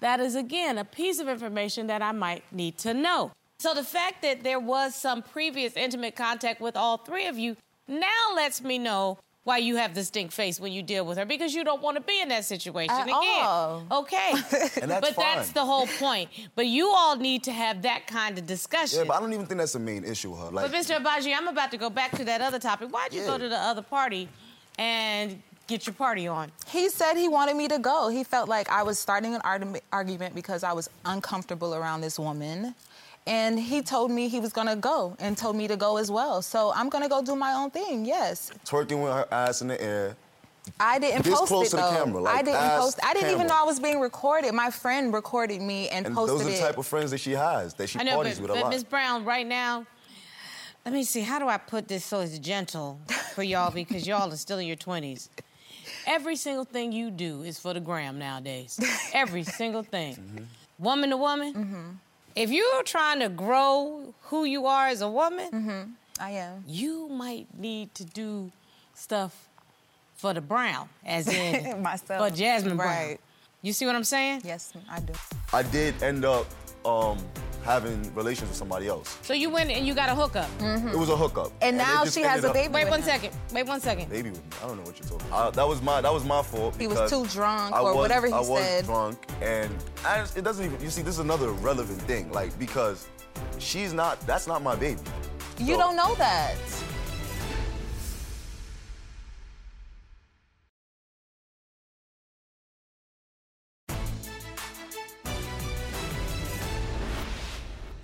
That 0.00 0.20
is, 0.20 0.34
again, 0.34 0.78
a 0.78 0.84
piece 0.84 1.18
of 1.20 1.28
information 1.28 1.86
that 1.88 2.02
I 2.02 2.12
might 2.12 2.44
need 2.52 2.78
to 2.78 2.92
know. 2.94 3.32
So 3.58 3.72
the 3.74 3.84
fact 3.84 4.22
that 4.22 4.42
there 4.42 4.60
was 4.60 4.94
some 4.94 5.22
previous 5.22 5.76
intimate 5.76 6.14
contact 6.14 6.60
with 6.60 6.76
all 6.76 6.98
three 6.98 7.26
of 7.26 7.38
you 7.38 7.56
now 7.88 8.34
lets 8.34 8.62
me 8.62 8.78
know 8.78 9.18
why 9.44 9.58
you 9.58 9.76
have 9.76 9.94
the 9.94 10.02
stink 10.02 10.32
face 10.32 10.58
when 10.58 10.72
you 10.72 10.82
deal 10.82 11.06
with 11.06 11.16
her 11.16 11.24
because 11.24 11.54
you 11.54 11.62
don't 11.62 11.80
want 11.80 11.96
to 11.96 12.02
be 12.02 12.20
in 12.20 12.28
that 12.28 12.44
situation 12.44 12.94
At 12.96 13.04
again. 13.04 13.16
all. 13.16 13.86
Okay. 13.92 14.32
And 14.82 14.90
that's 14.90 15.08
but 15.08 15.16
that's 15.16 15.52
the 15.52 15.64
whole 15.64 15.86
point. 15.86 16.28
But 16.56 16.66
you 16.66 16.88
all 16.90 17.16
need 17.16 17.44
to 17.44 17.52
have 17.52 17.82
that 17.82 18.06
kind 18.08 18.36
of 18.38 18.46
discussion. 18.46 18.98
Yeah, 18.98 19.04
but 19.06 19.16
I 19.16 19.20
don't 19.20 19.32
even 19.32 19.46
think 19.46 19.58
that's 19.58 19.72
the 19.72 19.78
main 19.78 20.04
issue 20.04 20.32
with 20.32 20.40
her. 20.40 20.50
Like, 20.50 20.70
But 20.70 20.78
Mr. 20.78 20.98
Agbaje, 20.98 21.32
I'm 21.34 21.46
about 21.48 21.70
to 21.70 21.76
go 21.76 21.88
back 21.88 22.10
to 22.16 22.24
that 22.24 22.40
other 22.40 22.58
topic. 22.58 22.90
Why'd 22.90 23.14
you 23.14 23.24
go 23.24 23.38
to 23.38 23.48
the 23.48 23.56
other 23.56 23.82
party 23.82 24.28
and 24.78 25.40
get 25.66 25.86
your 25.86 25.94
party 25.94 26.26
on? 26.28 26.50
He 26.68 26.88
said 26.88 27.14
he 27.16 27.28
wanted 27.28 27.56
me 27.56 27.68
to 27.68 27.78
go. 27.78 28.08
He 28.08 28.24
felt 28.24 28.48
like 28.48 28.68
I 28.70 28.82
was 28.82 28.98
starting 28.98 29.34
an 29.34 29.40
argu- 29.42 29.80
argument 29.92 30.34
because 30.34 30.62
I 30.64 30.72
was 30.72 30.88
uncomfortable 31.04 31.74
around 31.74 32.00
this 32.00 32.18
woman. 32.18 32.74
And 33.28 33.58
he 33.58 33.82
told 33.82 34.10
me 34.12 34.28
he 34.28 34.38
was 34.38 34.52
gonna 34.52 34.76
go 34.76 35.16
and 35.18 35.36
told 35.36 35.56
me 35.56 35.66
to 35.66 35.76
go 35.76 35.96
as 35.96 36.10
well. 36.10 36.42
So 36.42 36.72
I'm 36.76 36.88
gonna 36.88 37.08
go 37.08 37.22
do 37.22 37.34
my 37.34 37.52
own 37.54 37.70
thing, 37.70 38.04
yes. 38.04 38.52
twerking 38.64 39.02
with 39.02 39.12
her 39.12 39.26
ass 39.32 39.62
in 39.62 39.68
the 39.68 39.80
air. 39.82 40.16
I 40.80 40.98
didn't 40.98 41.24
This 41.24 41.34
post 41.34 41.46
close 41.48 41.66
it 41.68 41.70
to 41.70 41.76
the 41.76 41.82
though. 41.82 41.96
camera, 42.04 42.20
like 42.22 42.36
I 42.36 42.42
didn't 42.42 42.80
post. 42.80 43.00
I 43.04 43.14
didn't 43.14 43.30
even 43.32 43.46
know 43.48 43.54
I 43.60 43.64
was 43.64 43.78
being 43.80 44.00
recorded. 44.00 44.52
My 44.52 44.70
friend 44.70 45.12
recorded 45.12 45.60
me 45.60 45.88
and, 45.88 46.06
And 46.06 46.14
posted 46.14 46.38
those 46.40 46.46
are 46.46 46.50
the 46.50 46.56
it. 46.56 46.60
type 46.60 46.78
of 46.78 46.86
friends 46.86 47.10
that 47.12 47.18
she 47.18 47.32
has, 47.32 47.74
that 47.74 47.88
she 47.88 47.98
I 47.98 48.02
know, 48.04 48.16
parties 48.16 48.36
but, 48.38 48.42
with 48.42 48.50
a 48.50 48.54
but 48.54 48.62
lot. 48.64 48.72
Ms. 48.72 48.84
Brown, 48.84 49.24
right 49.24 49.46
now, 49.46 49.86
let 50.84 50.92
me 50.92 51.02
see. 51.04 51.20
How 51.22 51.38
do 51.40 51.48
I 51.48 51.56
put 51.56 51.88
this 51.88 52.04
so 52.04 52.20
it's 52.20 52.38
gentle 52.38 53.00
for 53.34 53.42
y'all 53.42 53.70
because 53.72 54.06
y'all 54.06 54.32
are 54.32 54.36
still 54.36 54.58
in 54.58 54.66
your 54.68 54.76
20s? 54.76 55.28
Every 56.06 56.36
single 56.36 56.64
thing 56.64 56.92
you 56.92 57.10
do 57.10 57.42
is 57.42 57.58
for 57.58 57.74
the 57.74 57.80
gram 57.80 58.18
nowadays. 58.18 58.78
Every 59.12 59.42
single 59.42 59.82
thing. 59.82 60.14
Mm-hmm. 60.14 60.44
Woman 60.78 61.10
to 61.10 61.16
woman. 61.16 61.98
If 62.34 62.50
you're 62.50 62.82
trying 62.84 63.20
to 63.20 63.28
grow 63.28 64.14
who 64.24 64.44
you 64.44 64.66
are 64.66 64.88
as 64.88 65.00
a 65.00 65.08
woman, 65.08 65.96
I 66.20 66.30
am. 66.32 66.64
you 66.66 67.08
might 67.08 67.46
need 67.58 67.94
to 67.96 68.04
do 68.04 68.52
stuff 68.94 69.48
for 70.16 70.32
the 70.34 70.40
brown, 70.40 70.88
as 71.04 71.28
in 71.28 71.82
Myself. 71.82 72.30
for 72.30 72.36
Jazmin 72.36 72.76
Brown. 72.76 72.88
Right. 73.08 73.18
You 73.62 73.72
see 73.72 73.84
what 73.86 73.96
I'm 73.96 74.04
saying? 74.04 74.42
Yes, 74.44 74.72
I 74.88 75.00
do. 75.00 75.12
I 75.52 75.62
did 75.62 76.00
end 76.02 76.24
up 76.24 76.46
um, 76.84 77.18
having 77.66 78.14
relations 78.14 78.48
with 78.48 78.56
somebody 78.56 78.86
else. 78.88 79.18
So 79.22 79.34
you 79.34 79.50
went 79.50 79.70
and 79.70 79.86
you 79.86 79.92
got 79.94 80.08
a 80.08 80.14
hookup. 80.14 80.48
It 80.60 80.96
was 80.96 81.10
a 81.10 81.16
hookup. 81.16 81.46
Mm-hmm. 81.48 81.56
And 81.64 81.76
now 81.76 82.04
she 82.04 82.22
has 82.22 82.44
ended 82.44 82.44
a 82.44 82.48
up- 82.48 82.54
baby. 82.54 82.72
Wait 82.72 82.84
with 82.84 82.90
one 82.92 83.00
him. 83.00 83.06
second. 83.06 83.30
Wait 83.52 83.66
one 83.66 83.80
second. 83.80 84.08
Baby 84.08 84.30
with 84.30 84.38
me. 84.42 84.44
I 84.62 84.68
don't 84.68 84.76
know 84.78 84.82
what 84.84 84.98
you're 84.98 85.08
talking 85.08 85.26
about. 85.28 85.54
that 85.54 85.66
was 85.68 85.82
my 85.82 86.00
that 86.00 86.12
was 86.12 86.24
my 86.24 86.42
fault. 86.42 86.76
He 86.80 86.86
was 86.86 87.10
too 87.10 87.26
drunk 87.26 87.74
I 87.74 87.80
or 87.80 87.86
was- 87.92 87.96
whatever 87.96 88.26
he 88.26 88.32
said. 88.32 88.38
I 88.38 88.48
was 88.48 88.82
drunk, 88.84 89.18
and 89.42 89.74
I 90.04 90.18
just- 90.20 90.36
it 90.36 90.42
doesn't 90.44 90.64
even. 90.64 90.80
You 90.80 90.90
see, 90.90 91.02
this 91.02 91.14
is 91.14 91.20
another 91.20 91.50
relevant 91.50 92.00
thing, 92.02 92.30
like 92.32 92.56
because 92.58 93.06
she's 93.58 93.92
not. 93.92 94.20
That's 94.26 94.46
not 94.46 94.62
my 94.62 94.76
baby. 94.76 95.00
You 95.58 95.74
So- 95.74 95.80
don't 95.80 95.96
know 95.96 96.14
that. 96.16 96.54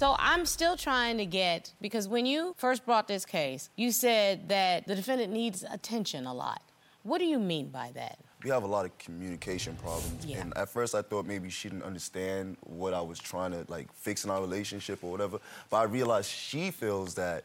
So 0.03 0.17
I'm 0.19 0.47
still 0.47 0.77
trying 0.77 1.19
to 1.19 1.27
get 1.27 1.73
because 1.81 2.09
when 2.09 2.27
you 2.27 2.57
first 2.59 2.85
brought 2.85 3.07
this 3.07 3.25
case, 3.25 3.71
you 3.77 3.93
said 3.93 4.49
that 4.49 4.85
the 4.85 4.97
defendant 4.97 5.33
needs 5.33 5.63
attention 5.63 6.27
a 6.27 6.35
lot. 6.35 6.61
What 7.05 7.19
do 7.19 7.25
you 7.25 7.39
mean 7.39 7.69
by 7.69 7.93
that? 7.95 8.19
We 8.43 8.51
have 8.51 8.65
a 8.65 8.67
lot 8.67 8.85
of 8.85 8.99
communication 8.99 9.77
problems, 9.77 10.27
Yeah. 10.27 10.39
and 10.41 10.59
at 10.59 10.71
first 10.71 10.97
I 10.97 11.03
thought 11.03 11.25
maybe 11.25 11.51
she 11.51 11.69
didn't 11.69 11.85
understand 11.85 12.57
what 12.63 12.95
I 12.95 13.01
was 13.01 13.21
trying 13.21 13.53
to 13.53 13.65
like 13.69 13.93
fix 13.93 14.25
in 14.25 14.31
our 14.33 14.41
relationship 14.41 15.05
or 15.05 15.13
whatever. 15.13 15.39
But 15.71 15.77
I 15.77 15.85
realized 15.85 16.29
she 16.29 16.73
feels 16.73 17.15
that 17.15 17.45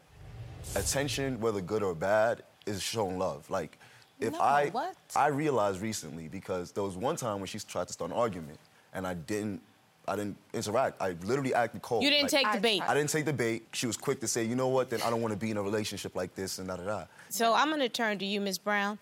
attention, 0.74 1.38
whether 1.38 1.60
good 1.60 1.84
or 1.84 1.94
bad, 1.94 2.42
is 2.66 2.82
showing 2.82 3.20
love. 3.20 3.48
Like 3.48 3.78
if 4.18 4.32
No, 4.32 4.40
I 4.40 4.70
what? 4.70 4.96
I 5.14 5.28
realized 5.28 5.80
recently 5.80 6.26
because 6.26 6.72
there 6.72 6.82
was 6.82 6.96
one 6.96 7.14
time 7.14 7.38
when 7.38 7.46
she 7.46 7.60
tried 7.60 7.86
to 7.86 7.92
start 7.92 8.10
an 8.10 8.16
argument, 8.16 8.58
and 8.94 9.06
I 9.06 9.14
didn't. 9.14 9.62
I 10.08 10.16
didn't 10.16 10.36
interact. 10.52 11.00
I 11.00 11.10
literally 11.24 11.54
acted 11.54 11.82
cold. 11.82 12.02
You 12.02 12.10
didn't 12.10 12.32
Like, 12.32 12.42
take 12.42 12.52
the 12.52 12.60
bait. 12.60 12.82
I 12.82 12.94
didn't 12.94 13.10
take 13.10 13.24
the 13.24 13.32
bait. 13.32 13.66
She 13.72 13.86
was 13.86 13.96
quick 13.96 14.20
to 14.20 14.28
say, 14.28 14.44
you 14.44 14.56
know 14.56 14.68
what, 14.68 14.90
then 14.90 15.00
I 15.02 15.10
don't 15.10 15.20
want 15.20 15.32
to 15.32 15.38
be 15.38 15.50
in 15.50 15.56
a 15.56 15.62
relationship 15.62 16.16
like 16.16 16.34
this 16.34 16.58
and 16.58 16.68
da 16.68 16.76
da 16.76 16.84
da. 16.84 17.04
So 17.28 17.54
I'm 17.54 17.68
going 17.68 17.80
to 17.80 17.88
turn 17.88 18.18
to 18.18 18.24
you, 18.24 18.40
Ms. 18.40 18.58
Brown. 18.58 18.98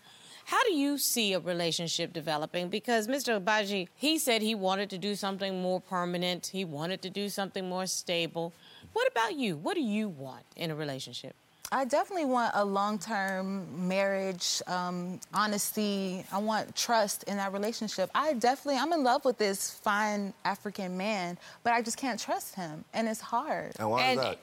How 0.47 0.63
do 0.63 0.75
you 0.75 0.97
see 0.97 1.33
a 1.33 1.41
relationship 1.41 2.13
developing? 2.13 2.69
Because 2.69 3.09
Mr. 3.09 3.41
Agbaje, 3.41 3.89
he 3.97 4.17
said 4.17 4.43
he 4.43 4.55
wanted 4.55 4.91
to 4.91 4.99
do 4.99 5.17
something 5.17 5.61
more 5.61 5.81
permanent. 5.81 6.47
He 6.53 6.65
wanted 6.65 7.03
to 7.03 7.11
do 7.11 7.29
something 7.29 7.69
more 7.69 7.87
stable. 7.87 8.53
What 8.93 9.09
about 9.11 9.35
you? 9.35 9.57
What 9.57 9.75
do 9.75 9.83
you 9.83 10.09
want 10.09 10.45
in 10.55 10.71
a 10.71 10.77
relationship? 10.77 11.35
I 11.73 11.85
definitely 11.85 12.27
want 12.27 12.53
a 12.55 12.65
long-term 12.65 13.89
marriage, 13.89 14.63
um, 14.69 15.19
honesty. 15.35 16.25
I 16.31 16.39
want 16.39 16.77
trust 16.77 17.25
in 17.25 17.37
that 17.39 17.53
relationship. 17.53 18.09
I 18.15 18.35
definitely, 18.35 18.79
I'm 18.81 18.93
in 18.93 19.03
love 19.03 19.25
with 19.25 19.37
this 19.39 19.71
fine 19.73 20.33
African 20.45 20.97
man, 20.97 21.37
but 21.65 21.73
I 21.73 21.83
just 21.83 21.97
can't 21.97 22.21
trust 22.21 22.55
him, 22.55 22.85
and 22.95 23.09
it's 23.09 23.21
hard. 23.21 23.73
And 23.79 23.91
why 23.91 24.03
And- 24.03 24.21
is 24.21 24.25
that? 24.27 24.39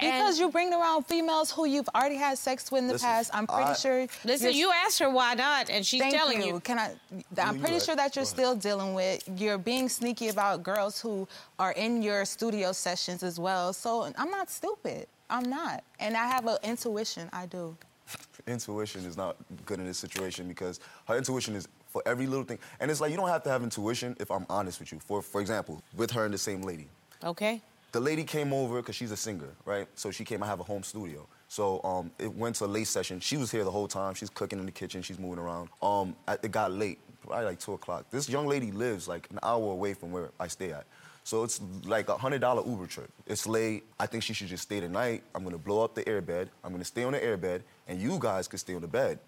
Because 0.00 0.30
and- 0.30 0.38
you 0.40 0.50
bring 0.50 0.74
around 0.74 1.04
females 1.06 1.52
who 1.52 1.66
you've 1.66 1.88
already 1.94 2.16
had 2.16 2.36
sex 2.36 2.72
with 2.72 2.80
in 2.80 2.88
the 2.88 2.94
Listen, 2.94 3.08
past. 3.08 3.30
I'm 3.32 3.46
pretty 3.46 3.70
I- 3.70 3.74
sure. 3.74 4.06
Listen, 4.24 4.52
you're- 4.52 4.74
asked 4.84 4.98
her 4.98 5.08
why 5.08 5.34
not, 5.34 5.70
and 5.70 5.86
she's 5.86 6.00
Thank 6.00 6.16
telling 6.16 6.40
you. 6.42 6.54
you. 6.54 6.60
Can 6.60 6.80
I? 6.80 6.96
I'm 7.40 7.54
you 7.58 7.60
pretty 7.62 7.78
sure 7.78 7.94
that 7.94 8.16
you're 8.16 8.24
Go 8.24 8.26
ahead. 8.26 8.36
still 8.36 8.54
dealing 8.56 8.94
with. 8.94 9.22
You're 9.40 9.56
being 9.56 9.88
sneaky 9.88 10.30
about 10.30 10.64
girls 10.64 11.00
who 11.00 11.28
are 11.60 11.70
in 11.70 12.02
your 12.02 12.24
studio 12.24 12.72
sessions 12.72 13.22
as 13.22 13.38
well. 13.38 13.72
So 13.72 14.12
I'm 14.18 14.32
not 14.32 14.50
stupid. 14.50 15.06
I'm 15.30 15.48
not, 15.48 15.82
and 16.00 16.16
I 16.16 16.26
have 16.26 16.46
an 16.46 16.58
intuition. 16.62 17.28
I 17.32 17.46
do. 17.46 17.76
intuition 18.46 19.04
is 19.06 19.16
not 19.16 19.36
good 19.64 19.80
in 19.80 19.86
this 19.86 19.98
situation 19.98 20.46
because 20.48 20.80
her 21.08 21.16
intuition 21.16 21.54
is 21.56 21.66
for 21.86 22.02
every 22.04 22.26
little 22.26 22.44
thing. 22.44 22.58
And 22.80 22.90
it's 22.90 23.00
like 23.00 23.10
you 23.10 23.16
don't 23.16 23.28
have 23.28 23.42
to 23.44 23.50
have 23.50 23.62
intuition 23.62 24.16
if 24.20 24.30
I'm 24.30 24.44
honest 24.50 24.80
with 24.80 24.92
you. 24.92 24.98
For 25.00 25.22
for 25.22 25.40
example, 25.40 25.82
with 25.96 26.10
her 26.10 26.24
and 26.24 26.34
the 26.34 26.38
same 26.38 26.62
lady. 26.62 26.88
Okay. 27.22 27.62
The 27.92 28.00
lady 28.00 28.24
came 28.24 28.52
over 28.52 28.82
because 28.82 28.96
she's 28.96 29.12
a 29.12 29.16
singer, 29.16 29.50
right? 29.64 29.86
So 29.94 30.10
she 30.10 30.24
came. 30.24 30.42
I 30.42 30.46
have 30.46 30.60
a 30.60 30.64
home 30.64 30.82
studio. 30.82 31.26
So 31.46 31.80
um, 31.84 32.10
it 32.18 32.32
went 32.34 32.56
to 32.56 32.64
a 32.64 32.66
late 32.66 32.88
session. 32.88 33.20
She 33.20 33.36
was 33.36 33.52
here 33.52 33.62
the 33.62 33.70
whole 33.70 33.86
time. 33.86 34.14
She's 34.14 34.30
cooking 34.30 34.58
in 34.58 34.66
the 34.66 34.72
kitchen. 34.72 35.00
She's 35.00 35.18
moving 35.18 35.38
around. 35.38 35.68
Um, 35.80 36.16
it 36.42 36.50
got 36.50 36.72
late, 36.72 36.98
probably 37.24 37.44
like 37.44 37.60
two 37.60 37.74
o'clock. 37.74 38.06
This 38.10 38.28
young 38.28 38.48
lady 38.48 38.72
lives 38.72 39.06
like 39.06 39.28
an 39.30 39.38
hour 39.44 39.70
away 39.70 39.94
from 39.94 40.10
where 40.10 40.30
I 40.40 40.48
stay 40.48 40.72
at. 40.72 40.86
So 41.24 41.42
it's 41.42 41.60
like 41.84 42.08
a 42.10 42.16
hundred 42.16 42.42
dollar 42.42 42.62
Uber 42.66 42.86
trip. 42.86 43.10
It's 43.26 43.46
late. 43.46 43.84
I 43.98 44.06
think 44.06 44.22
she 44.22 44.34
should 44.34 44.48
just 44.48 44.64
stay 44.64 44.80
the 44.80 44.88
night. 44.88 45.24
I'm 45.34 45.42
gonna 45.42 45.58
blow 45.58 45.82
up 45.82 45.94
the 45.94 46.04
airbed. 46.04 46.48
I'm 46.62 46.70
gonna 46.70 46.84
stay 46.84 47.02
on 47.02 47.12
the 47.12 47.18
airbed, 47.18 47.62
and 47.88 48.00
you 48.00 48.18
guys 48.20 48.46
could 48.46 48.60
stay 48.60 48.74
on 48.74 48.82
the 48.82 48.88
bed. 48.88 49.18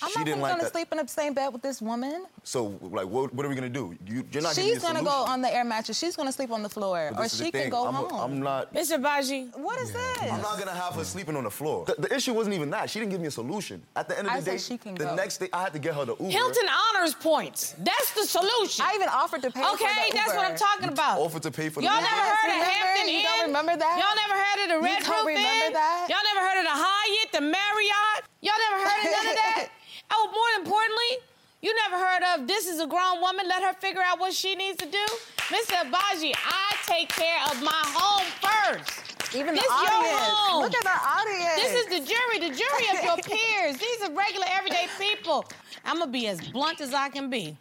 I'm 0.00 0.10
she 0.10 0.18
not 0.20 0.26
didn't 0.26 0.40
gonna 0.40 0.52
like 0.52 0.62
that. 0.62 0.72
sleep 0.72 0.88
in 0.92 0.98
the 0.98 1.08
same 1.08 1.34
bed 1.34 1.48
with 1.52 1.60
this 1.62 1.82
woman. 1.82 2.26
So 2.44 2.78
like, 2.82 3.06
what, 3.08 3.34
what 3.34 3.44
are 3.44 3.48
we 3.48 3.54
gonna 3.56 3.68
do? 3.68 3.96
You, 4.06 4.24
you're 4.30 4.42
not. 4.42 4.54
She's 4.54 4.80
gonna 4.80 5.02
go 5.02 5.10
on 5.10 5.42
the 5.42 5.52
air 5.52 5.64
mattress. 5.64 5.98
She's 5.98 6.14
gonna 6.14 6.30
sleep 6.30 6.52
on 6.52 6.62
the 6.62 6.68
floor, 6.68 7.08
or 7.08 7.22
this 7.22 7.32
is 7.32 7.38
the 7.40 7.44
she 7.46 7.50
can 7.50 7.68
go 7.68 7.86
I'm, 7.86 7.94
home. 7.94 8.14
I'm 8.20 8.40
not. 8.40 8.72
Mr. 8.72 9.02
Baji, 9.02 9.48
What 9.56 9.78
is 9.80 9.92
this? 9.92 10.22
I'm 10.22 10.40
not 10.40 10.56
gonna 10.58 10.70
have 10.74 10.94
her 10.94 11.02
sleeping 11.04 11.34
on 11.36 11.44
the 11.44 11.50
floor. 11.50 11.84
The, 11.84 11.96
the 12.08 12.14
issue 12.14 12.32
wasn't 12.32 12.54
even 12.54 12.70
that. 12.70 12.88
She 12.90 13.00
didn't 13.00 13.10
give 13.10 13.20
me 13.20 13.26
a 13.26 13.30
solution. 13.32 13.82
At 13.96 14.08
the 14.08 14.16
end 14.18 14.28
of 14.28 14.34
the 14.34 14.42
said 14.42 14.50
day, 14.52 14.58
she 14.58 14.78
can 14.78 14.94
the 14.94 15.04
go. 15.04 15.14
next 15.16 15.38
day 15.38 15.48
I 15.52 15.62
had 15.64 15.72
to 15.72 15.78
get 15.80 15.94
her 15.94 16.04
the 16.04 16.14
Uber. 16.16 16.30
Hilton 16.30 16.68
honors 16.94 17.14
points. 17.14 17.74
That's 17.78 18.12
the 18.14 18.22
solution. 18.24 18.84
I 18.86 18.92
even 18.94 19.08
offered 19.08 19.42
to 19.42 19.50
pay 19.50 19.60
for 19.62 19.76
the 19.78 19.84
Okay, 19.84 20.10
that's 20.14 20.32
what 20.34 20.46
I'm 20.46 20.56
talking 20.56 20.90
about. 20.90 21.18
offered 21.18 21.42
to 21.42 21.50
pay 21.50 21.68
for 21.70 21.80
the 21.80 21.86
Y'all 21.86 21.96
Uber. 21.96 22.06
never 22.06 22.16
Yes, 22.22 22.38
heard 22.38 22.48
of 22.50 22.54
remember? 22.54 22.70
Hampton 22.70 23.14
You 23.14 23.22
don't 23.22 23.46
remember 23.48 23.76
that? 23.76 23.94
Y'all 23.98 24.14
never 24.14 24.36
heard 24.38 24.58
of 24.62 24.68
the 24.78 24.80
Red 24.86 25.02
don't 25.02 25.26
Roof 25.26 25.38
Inn? 25.38 25.72
Y'all 26.08 26.22
never 26.22 26.42
heard 26.46 26.58
of 26.62 26.66
the 26.70 26.76
Hyatt, 26.86 27.32
the 27.32 27.40
Marriott? 27.42 28.22
Y'all 28.40 28.54
never 28.70 28.78
heard 28.88 28.98
of 29.04 29.10
none 29.10 29.26
of 29.26 29.34
that? 29.42 29.68
Oh, 30.10 30.28
more 30.32 30.62
importantly, 30.64 31.24
you 31.60 31.74
never 31.74 31.96
heard 32.02 32.22
of 32.40 32.46
this 32.46 32.66
is 32.66 32.80
a 32.80 32.86
grown 32.86 33.20
woman, 33.20 33.46
let 33.48 33.62
her 33.62 33.74
figure 33.74 34.02
out 34.04 34.18
what 34.20 34.32
she 34.32 34.54
needs 34.54 34.78
to 34.78 34.86
do? 34.86 35.06
Mr. 35.48 35.74
Agbaje, 35.82 36.32
I 36.36 36.76
take 36.86 37.08
care 37.08 37.40
of 37.50 37.62
my 37.62 37.82
home 37.86 38.26
first. 38.40 39.34
Even 39.34 39.54
This 39.54 39.64
the 39.66 39.68
your 39.68 39.92
audience. 39.92 40.18
home. 40.20 40.62
Look 40.62 40.74
at 40.74 40.86
our 40.86 41.20
audience. 41.20 41.60
This 41.60 41.74
is 41.74 41.86
the 41.86 42.14
jury, 42.14 42.38
the 42.48 42.56
jury 42.56 42.98
of 42.98 43.04
your 43.04 43.16
peers. 43.36 43.76
These 43.76 44.02
are 44.08 44.12
regular, 44.12 44.46
everyday 44.50 44.86
people. 44.98 45.44
I'm 45.84 45.98
gonna 45.98 46.10
be 46.10 46.28
as 46.28 46.40
blunt 46.40 46.80
as 46.80 46.94
I 46.94 47.08
can 47.10 47.28
be. 47.28 47.56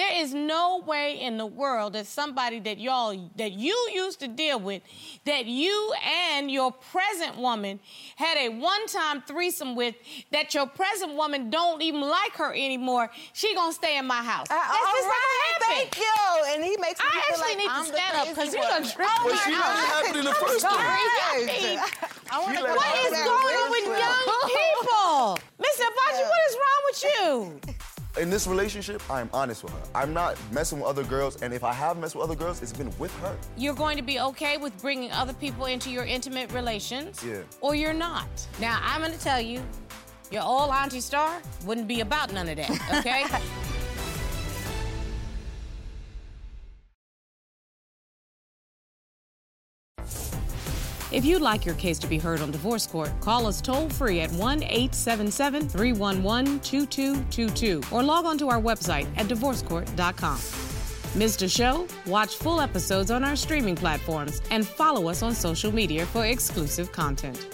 There 0.00 0.22
is 0.22 0.32
no 0.32 0.78
way 0.86 1.20
in 1.20 1.36
the 1.36 1.44
world 1.44 1.92
that 1.92 2.06
somebody 2.06 2.58
that 2.60 2.78
y'all 2.80 3.12
that 3.36 3.52
you 3.52 3.76
used 3.92 4.20
to 4.20 4.28
deal 4.28 4.58
with, 4.58 4.80
that 5.26 5.44
you 5.44 5.92
and 6.32 6.50
your 6.50 6.72
present 6.72 7.36
woman 7.36 7.80
had 8.16 8.38
a 8.38 8.48
one-time 8.48 9.20
threesome 9.28 9.76
with, 9.76 9.94
that 10.32 10.54
your 10.54 10.64
present 10.66 11.12
woman 11.16 11.50
don't 11.50 11.82
even 11.82 12.00
like 12.00 12.32
her 12.36 12.50
anymore. 12.54 13.10
She 13.34 13.54
gonna 13.54 13.74
stay 13.74 13.98
in 13.98 14.06
my 14.06 14.22
house. 14.22 14.46
Uh, 14.48 14.54
That's 14.56 14.72
all 14.72 14.94
just 14.96 15.04
right, 15.04 15.12
not 15.12 15.20
gonna 15.20 15.74
happen. 15.76 15.90
Thank 15.92 15.98
you. 16.00 16.54
And 16.54 16.64
he 16.64 16.74
makes 16.80 16.98
me 16.98 17.04
I 17.04 17.12
feel 17.12 17.20
actually 17.20 17.44
like 17.52 17.58
need 17.58 17.68
I'm 17.68 17.84
to 17.84 17.90
the 17.92 17.96
stand 17.98 18.16
up 18.16 18.28
because 18.32 18.54
you 18.54 18.60
one. 18.60 18.68
done 18.70 18.84
tripped 18.88 19.12
Oh 19.20 19.24
me 19.28 19.30
But 19.36 19.40
she 19.44 19.52
my 19.52 19.60
let 19.60 19.68
it 19.68 19.84
out. 19.84 19.92
happen 20.00 20.16
in 20.16 20.24
the 20.24 20.30
I'm 20.32 20.40
first 20.48 20.60
sorry. 20.64 20.80
place. 20.80 21.20
I 21.20 21.44
mean, 21.44 21.78
I 22.32 22.36
want 22.40 22.56
to 22.56 22.62
let 22.64 22.72
go 22.72 22.72
it 22.72 22.76
what 22.80 22.88
happen 22.88 23.04
is 23.04 23.12
in 23.12 23.12
that 23.20 23.28
going 23.28 23.56
on 23.60 23.68
with 23.68 23.86
list. 23.92 24.00
young 24.00 24.44
people? 24.56 25.20
Mr. 25.60 25.84
Agbaje, 25.92 26.22
what 26.24 26.40
is 26.48 26.54
wrong 26.56 26.80
with 26.88 26.98
you? 27.04 27.30
In 28.18 28.28
this 28.28 28.46
relationship, 28.48 29.00
I'm 29.08 29.30
honest 29.32 29.62
with 29.62 29.72
her. 29.72 29.82
I'm 29.94 30.12
not 30.12 30.36
messing 30.52 30.78
with 30.80 30.88
other 30.88 31.04
girls, 31.04 31.40
and 31.42 31.54
if 31.54 31.62
I 31.62 31.72
have 31.72 31.96
messed 31.96 32.16
with 32.16 32.24
other 32.24 32.34
girls, 32.34 32.60
it's 32.60 32.72
been 32.72 32.90
with 32.98 33.16
her. 33.20 33.36
You're 33.56 33.74
going 33.74 33.96
to 33.98 34.02
be 34.02 34.18
okay 34.20 34.56
with 34.56 34.76
bringing 34.82 35.12
other 35.12 35.32
people 35.32 35.66
into 35.66 35.90
your 35.90 36.04
intimate 36.04 36.50
relations, 36.52 37.22
Yeah. 37.24 37.38
or 37.60 37.76
you're 37.76 37.92
not. 37.94 38.26
Now, 38.58 38.80
I'm 38.82 39.00
going 39.00 39.12
to 39.12 39.18
tell 39.20 39.40
you, 39.40 39.62
your 40.32 40.42
old 40.42 40.70
Auntie 40.70 41.00
Star 41.00 41.40
wouldn't 41.64 41.86
be 41.86 42.00
about 42.00 42.32
none 42.32 42.48
of 42.48 42.56
that, 42.56 42.70
okay? 42.98 43.24
If 51.12 51.24
you'd 51.24 51.42
like 51.42 51.66
your 51.66 51.74
case 51.74 51.98
to 52.00 52.06
be 52.06 52.18
heard 52.18 52.40
on 52.40 52.52
divorce 52.52 52.86
court, 52.86 53.12
call 53.20 53.46
us 53.46 53.60
toll 53.60 53.88
free 53.88 54.20
at 54.20 54.30
1 54.30 54.62
877 54.62 55.68
311 55.68 56.60
2222 56.60 57.82
or 57.90 58.02
log 58.04 58.26
on 58.26 58.38
to 58.38 58.48
our 58.48 58.60
website 58.60 59.08
at 59.16 59.26
divorcecourt.com. 59.26 60.38
Missed 61.18 61.42
a 61.42 61.48
show? 61.48 61.88
Watch 62.06 62.36
full 62.36 62.60
episodes 62.60 63.10
on 63.10 63.24
our 63.24 63.34
streaming 63.34 63.74
platforms 63.74 64.40
and 64.52 64.64
follow 64.64 65.08
us 65.08 65.24
on 65.24 65.34
social 65.34 65.74
media 65.74 66.06
for 66.06 66.24
exclusive 66.26 66.92
content. 66.92 67.48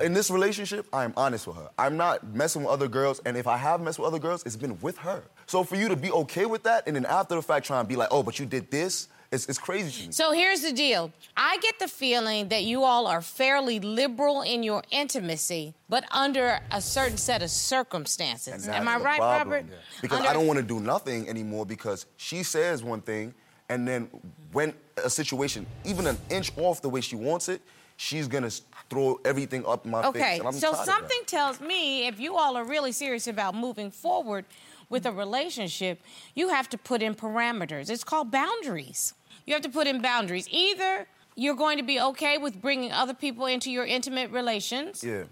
In 0.00 0.12
this 0.12 0.30
relationship, 0.30 0.86
I'm 0.92 1.14
honest 1.16 1.46
with 1.46 1.56
her. 1.56 1.70
I'm 1.78 1.96
not 1.96 2.34
messing 2.34 2.64
with 2.64 2.70
other 2.72 2.88
girls, 2.88 3.20
and 3.24 3.36
if 3.36 3.46
I 3.46 3.56
have 3.56 3.80
messed 3.80 3.98
with 3.98 4.08
other 4.08 4.18
girls, 4.18 4.42
it's 4.44 4.56
been 4.56 4.78
with 4.80 4.98
her. 4.98 5.22
So 5.46 5.62
for 5.62 5.76
you 5.76 5.88
to 5.88 5.96
be 5.96 6.10
okay 6.10 6.44
with 6.44 6.64
that, 6.64 6.86
and 6.86 6.96
then 6.96 7.06
after 7.06 7.36
the 7.36 7.40
fact 7.42 7.66
try 7.66 7.78
and 7.78 7.88
be 7.88 7.96
like, 7.96 8.08
oh, 8.10 8.22
but 8.22 8.38
you 8.38 8.44
did 8.44 8.70
this, 8.70 9.08
it's, 9.30 9.46
it's 9.48 9.58
crazy 9.58 10.02
to 10.02 10.06
me. 10.08 10.12
So 10.12 10.32
here's 10.32 10.62
the 10.62 10.72
deal. 10.72 11.12
I 11.36 11.58
get 11.58 11.78
the 11.78 11.88
feeling 11.88 12.48
that 12.48 12.64
you 12.64 12.84
all 12.84 13.06
are 13.06 13.20
fairly 13.20 13.80
liberal 13.80 14.42
in 14.42 14.62
your 14.62 14.82
intimacy, 14.90 15.74
but 15.88 16.04
under 16.10 16.60
a 16.70 16.80
certain 16.80 17.16
set 17.16 17.42
of 17.42 17.50
circumstances. 17.50 18.68
Am 18.68 18.88
I 18.88 18.96
right, 18.96 19.18
problem. 19.18 19.54
Robert? 19.54 19.66
Because 20.00 20.18
Under- 20.18 20.30
I 20.30 20.32
don't 20.32 20.46
want 20.46 20.58
to 20.58 20.64
do 20.64 20.80
nothing 20.80 21.28
anymore 21.28 21.66
because 21.66 22.06
she 22.16 22.42
says 22.42 22.82
one 22.82 23.00
thing, 23.00 23.34
and 23.68 23.86
then 23.86 24.08
when 24.52 24.72
a 25.02 25.10
situation, 25.10 25.66
even 25.84 26.06
an 26.06 26.18
inch 26.30 26.52
off 26.56 26.80
the 26.80 26.88
way 26.88 27.00
she 27.00 27.16
wants 27.16 27.48
it, 27.48 27.60
she's 27.96 28.28
gonna 28.28 28.50
throw 28.88 29.18
everything 29.24 29.66
up 29.66 29.84
my 29.84 30.02
face. 30.02 30.08
Okay, 30.10 30.36
so 30.38 30.42
tired 30.42 30.54
of 30.54 30.60
that. 30.60 30.86
something 30.86 31.20
tells 31.26 31.60
me 31.60 32.06
if 32.06 32.20
you 32.20 32.36
all 32.36 32.56
are 32.56 32.64
really 32.64 32.92
serious 32.92 33.26
about 33.26 33.54
moving 33.54 33.90
forward 33.90 34.44
with 34.88 35.06
a 35.06 35.12
relationship, 35.12 36.00
you 36.34 36.48
have 36.48 36.68
to 36.70 36.78
put 36.78 37.02
in 37.02 37.14
parameters. 37.14 37.90
It's 37.90 38.04
called 38.04 38.30
boundaries. 38.30 39.14
You 39.46 39.54
have 39.54 39.62
to 39.62 39.68
put 39.68 39.86
in 39.86 40.00
boundaries. 40.00 40.48
Either 40.50 41.06
you're 41.34 41.54
going 41.54 41.76
to 41.78 41.84
be 41.84 42.00
okay 42.00 42.38
with 42.38 42.60
bringing 42.60 42.92
other 42.92 43.14
people 43.14 43.46
into 43.46 43.70
your 43.70 43.84
intimate 43.84 44.30
relations, 44.30 45.04
Yeah. 45.04 45.24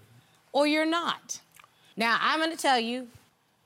or 0.53 0.67
you're 0.67 0.87
not. 0.87 1.41
Now, 1.97 2.19
I'm 2.21 2.39
going 2.41 2.51
to 2.51 2.57
tell 2.57 2.79
you, 2.79 3.09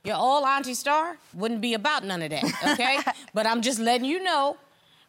your 0.03 0.15
old 0.15 0.45
Auntie 0.45 0.73
Star 0.75 1.17
wouldn't 1.33 1.61
be 1.61 1.73
about 1.73 2.03
none 2.05 2.21
of 2.21 2.29
that, 2.29 2.43
okay? 2.73 2.99
but 3.33 3.45
I'm 3.45 3.61
just 3.61 3.79
letting 3.79 4.05
you 4.05 4.23
know 4.23 4.57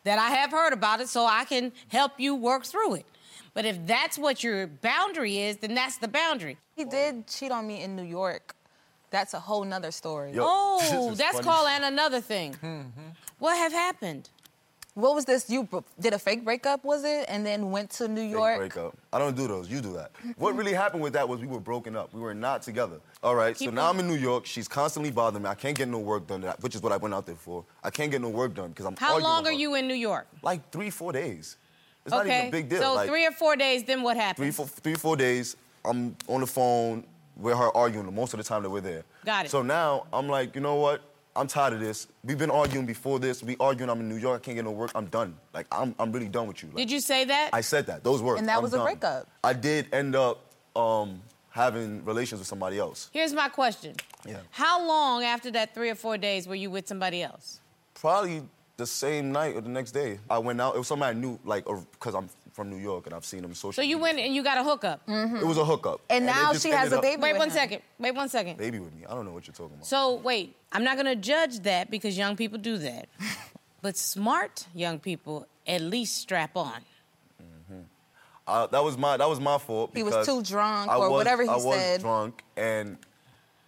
that 0.04 0.18
I 0.18 0.30
have 0.30 0.50
heard 0.50 0.72
about 0.72 1.00
it 1.00 1.08
so 1.08 1.25
I 1.26 1.44
can 1.44 1.72
help 1.88 2.18
you 2.18 2.34
work 2.34 2.64
through 2.64 2.94
it. 2.94 3.06
But 3.54 3.64
if 3.64 3.84
that's 3.87 4.18
what 4.18 4.42
your 4.42 4.66
boundary 4.66 5.38
is, 5.38 5.58
then 5.58 5.75
that's 5.75 5.99
the 5.99 6.08
boundary. 6.08 6.56
He 6.75 6.84
did 6.84 7.26
cheat 7.26 7.52
on 7.52 7.66
me 7.66 7.82
in 7.82 7.94
New 7.96 8.04
York. 8.04 8.54
That's 9.10 9.34
a 9.34 9.40
whole 9.40 9.64
nother 9.64 9.90
story. 9.90 10.32
Yo, 10.32 10.42
Oh, 10.46 11.14
that's 11.16 11.32
funny. 11.36 11.44
called 11.44 11.68
and 11.70 11.84
another 11.84 12.20
thing. 12.20 12.54
Mm-hmm. 12.54 13.08
What 13.38 13.56
have 13.56 13.72
happened? 13.72 14.28
What 14.94 15.14
was 15.14 15.24
this? 15.24 15.48
You 15.48 15.68
did 16.00 16.14
a 16.14 16.18
fake 16.18 16.44
breakup, 16.44 16.84
was 16.84 17.04
it? 17.04 17.24
And 17.28 17.46
then 17.46 17.70
went 17.70 17.90
to 17.90 18.08
New 18.08 18.22
York. 18.22 18.60
Fake 18.60 18.74
breakup. 18.74 18.96
I 19.12 19.18
don't 19.18 19.36
do 19.36 19.46
those. 19.46 19.70
You 19.70 19.80
do 19.80 19.92
that. 19.94 20.10
what 20.36 20.56
really 20.56 20.72
happened 20.72 21.02
with 21.02 21.12
that 21.12 21.28
was 21.28 21.40
we 21.40 21.46
were 21.46 21.60
broken 21.60 21.96
up. 21.96 22.12
We 22.12 22.20
were 22.20 22.34
not 22.34 22.62
together. 22.62 23.00
All 23.22 23.34
right. 23.36 23.56
Keep 23.56 23.68
so 23.70 23.74
now 23.74 23.84
on. 23.88 23.94
I'm 23.94 24.00
in 24.00 24.08
New 24.08 24.16
York. 24.16 24.46
She's 24.46 24.66
constantly 24.66 25.10
bothering 25.12 25.44
me. 25.44 25.48
I 25.48 25.54
can't 25.54 25.76
get 25.76 25.88
no 25.88 25.98
work 26.00 26.26
done, 26.26 26.40
that, 26.42 26.60
which 26.62 26.74
is 26.74 26.82
what 26.82 26.92
I 26.92 26.96
went 26.96 27.14
out 27.14 27.24
there 27.24 27.36
for. 27.36 27.64
I 27.84 27.90
can't 27.90 28.10
get 28.10 28.20
no 28.20 28.28
work 28.30 28.54
done 28.54 28.70
because 28.70 28.84
I'm. 28.84 28.96
How 28.96 29.14
arguing 29.14 29.24
long 29.24 29.46
are 29.46 29.50
her. 29.50 29.52
you 29.52 29.74
in 29.76 29.86
New 29.86 29.94
York? 29.94 30.26
Like 30.42 30.70
three, 30.70 30.90
four 30.90 31.12
days. 31.12 31.56
It's 32.04 32.12
not 32.12 32.26
even 32.26 32.48
a 32.48 32.50
big 32.50 32.68
deal. 32.68 32.80
So 32.80 32.94
like, 32.94 33.08
three 33.08 33.26
or 33.26 33.32
four 33.32 33.56
days, 33.56 33.84
then 33.84 34.02
what 34.02 34.16
happens? 34.16 34.36
three, 34.44 34.50
four, 34.50 34.66
three, 34.66 34.94
four 34.94 35.16
days. 35.16 35.56
I'm 35.84 36.16
on 36.28 36.40
the 36.40 36.46
phone 36.46 37.04
with 37.40 37.56
her 37.56 37.75
arguing 37.76 38.14
most 38.14 38.35
of 38.35 38.38
the 38.38 38.44
time 38.44 38.62
that 38.62 38.70
we're 38.70 38.80
there. 38.80 39.04
Got 39.25 39.47
it. 39.47 39.50
So 39.50 39.62
now 39.62 40.06
I'm 40.12 40.28
like, 40.28 40.54
you 40.54 40.61
know 40.61 40.76
what? 40.76 41.02
I'm 41.37 41.47
tired 41.47 41.75
of 41.75 41.80
this. 41.80 42.09
We've 42.25 42.38
been 42.38 42.50
arguing 42.50 42.87
before 42.87 43.18
this. 43.18 43.42
We 43.42 43.56
arguing. 43.61 43.88
I'm 43.88 44.00
in 44.00 44.09
New 44.09 44.16
York. 44.16 44.42
I 44.42 44.44
can't 44.44 44.56
get 44.56 44.64
no 44.64 44.73
work. 44.73 44.90
I'm 44.94 45.06
done. 45.06 45.37
Like 45.54 45.66
I'm, 45.70 45.94
I'm 45.99 46.12
really 46.12 46.28
done 46.28 46.49
with 46.49 46.62
you. 46.62 46.68
Like, 46.68 46.76
Did 46.78 46.90
you 46.90 47.00
say 47.00 47.25
that? 47.25 47.50
I 47.52 47.61
said 47.61 47.87
that. 47.87 48.02
Those 48.04 48.20
words. 48.20 48.40
And 48.40 48.49
that 48.49 48.56
I'm 48.56 48.62
was 48.62 48.75
a 48.75 48.82
breakup. 48.82 49.28
I 49.44 49.52
did 49.52 49.87
end 49.94 50.16
up 50.16 50.44
um, 50.75 51.20
having 51.50 52.04
relations 52.04 52.40
with 52.40 52.49
somebody 52.49 52.78
else. 52.78 53.11
Here's 53.12 53.32
my 53.32 53.49
question. 53.49 53.94
Yeah. 54.26 54.38
How 54.50 54.87
long 54.87 55.23
after 55.25 55.50
that 55.52 55.73
three 55.73 55.88
or 55.88 55.94
four 55.94 56.18
days 56.18 56.47
were 56.49 56.56
you 56.56 56.70
with 56.70 56.88
somebody 56.88 57.23
else? 57.23 57.61
Probably 57.94 58.42
the 58.76 58.87
same 58.87 59.30
night 59.30 59.54
or 59.54 59.61
the 59.61 59.68
next 59.68 59.92
day. 59.92 60.18
I 60.28 60.38
went 60.38 60.61
out. 60.61 60.75
It 60.75 60.78
was 60.78 60.88
somebody 60.88 61.16
I 61.16 61.20
knew, 61.20 61.38
like, 61.44 61.64
because 61.64 62.14
I'm 62.14 62.28
from 62.60 62.68
New 62.68 62.76
York 62.76 63.06
and 63.06 63.14
I've 63.14 63.24
seen 63.24 63.40
them 63.40 63.54
social. 63.54 63.72
So 63.72 63.80
you 63.80 63.96
went 63.96 64.18
and 64.18 64.34
you 64.34 64.42
got 64.44 64.58
a 64.58 64.62
hookup. 64.62 65.00
It 65.08 65.46
was 65.46 65.56
a 65.56 65.64
hookup. 65.64 66.02
And 66.10 66.24
it 66.24 66.26
now 66.26 66.52
she 66.52 66.68
has 66.68 66.92
ended 66.92 66.92
a 66.92 66.96
up- 66.96 67.02
baby. 67.02 67.22
Wait 67.22 67.32
with 67.32 67.38
one 67.38 67.48
him. 67.48 67.54
second. 67.54 67.82
Wait 67.98 68.14
one 68.14 68.28
second. 68.28 68.58
Baby 68.58 68.78
with 68.80 68.94
me. 68.94 69.06
I 69.08 69.14
don't 69.14 69.24
know 69.24 69.32
what 69.32 69.46
you're 69.46 69.54
talking 69.54 69.76
about. 69.76 69.86
So 69.86 70.16
wait, 70.16 70.54
I'm 70.70 70.84
not 70.84 70.98
gonna 70.98 71.16
judge 71.16 71.60
that 71.60 71.90
because 71.90 72.18
young 72.18 72.36
people 72.36 72.58
do 72.58 72.76
that. 72.76 73.08
but 73.82 73.96
smart 73.96 74.66
young 74.74 74.98
people 74.98 75.46
at 75.66 75.80
least 75.80 76.18
strap 76.18 76.54
on. 76.54 76.74
Uh, 78.46 78.66
that 78.66 78.82
was 78.84 78.98
my 78.98 79.16
that 79.16 79.28
was 79.28 79.40
my 79.40 79.56
fault. 79.56 79.92
He 79.94 80.02
was 80.02 80.26
too 80.26 80.42
drunk 80.42 80.90
I 80.90 80.96
or 80.96 81.08
was- 81.08 81.10
whatever 81.12 81.42
he 81.42 81.48
I 81.48 81.54
was 81.54 81.74
said. 81.74 82.00
drunk 82.02 82.42
and 82.58 82.98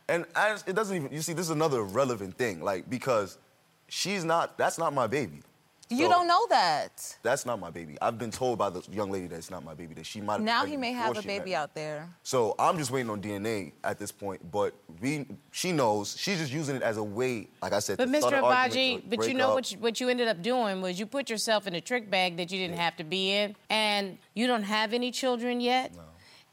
and 0.09 0.27
I, 0.37 0.59
it 0.67 0.75
doesn't 0.75 0.95
even. 0.97 1.13
You 1.13 1.23
see, 1.23 1.33
this 1.33 1.47
is 1.47 1.51
another 1.51 1.83
relevant 1.83 2.37
thing, 2.37 2.61
like 2.61 2.91
because 2.91 3.39
she's 3.89 4.23
not. 4.23 4.59
That's 4.59 4.77
not 4.79 4.93
my 4.93 5.07
baby. 5.07 5.41
You 5.93 6.07
So, 6.07 6.11
don't 6.11 6.27
know 6.27 6.47
that. 6.51 7.17
That's 7.23 7.45
not 7.47 7.61
my 7.61 7.71
baby. 7.71 7.97
I've 8.01 8.19
been 8.19 8.31
told 8.31 8.59
by 8.59 8.71
the 8.71 8.83
young 8.91 9.11
lady 9.11 9.27
that 9.29 9.37
it's 9.37 9.51
not 9.51 9.65
my 9.65 9.75
baby. 9.75 9.95
That 9.95 10.07
she 10.07 10.21
might. 10.21 10.35
Have 10.35 10.43
Now 10.43 10.65
he 10.65 10.77
may 10.77 10.93
have 10.93 11.17
a 11.17 11.23
baby 11.23 11.55
out 11.55 11.75
there. 11.75 12.09
So 12.23 12.55
I'm 12.59 12.79
just 12.79 12.91
waiting 12.91 13.11
on 13.11 13.21
DNA 13.21 13.73
at 13.85 13.99
this 13.99 14.11
point. 14.13 14.51
But 14.51 14.75
we, 15.01 15.27
she 15.51 15.73
knows. 15.73 16.17
She's 16.19 16.39
just 16.39 16.53
using 16.53 16.77
it 16.77 16.83
as 16.83 16.97
a 16.97 17.03
way, 17.03 17.49
like 17.61 17.73
I 17.73 17.79
said. 17.79 17.99
But 17.99 18.09
Mr. 18.09 18.21
start 18.29 18.35
Agbaje, 18.45 19.03
but 19.09 19.27
you 19.29 19.35
know 19.35 19.49
up. 19.51 19.55
what 19.55 19.73
you, 19.73 19.79
what 19.79 20.01
you 20.01 20.09
ended 20.09 20.29
up 20.29 20.43
doing 20.43 20.81
was 20.81 20.99
you 20.99 21.07
put 21.07 21.29
yourself 21.29 21.67
in 21.67 21.75
a 21.75 21.81
trick 21.81 22.11
bag 22.11 22.37
that 22.39 22.51
you 22.51 22.59
didn't 22.59 22.79
have 22.79 22.97
to 22.97 23.05
be 23.05 23.33
in, 23.33 23.55
and 23.71 24.19
you 24.35 24.47
don't 24.47 24.65
have 24.65 24.93
any 24.93 25.11
children 25.11 25.61
yet. 25.61 25.95
No. 25.95 26.03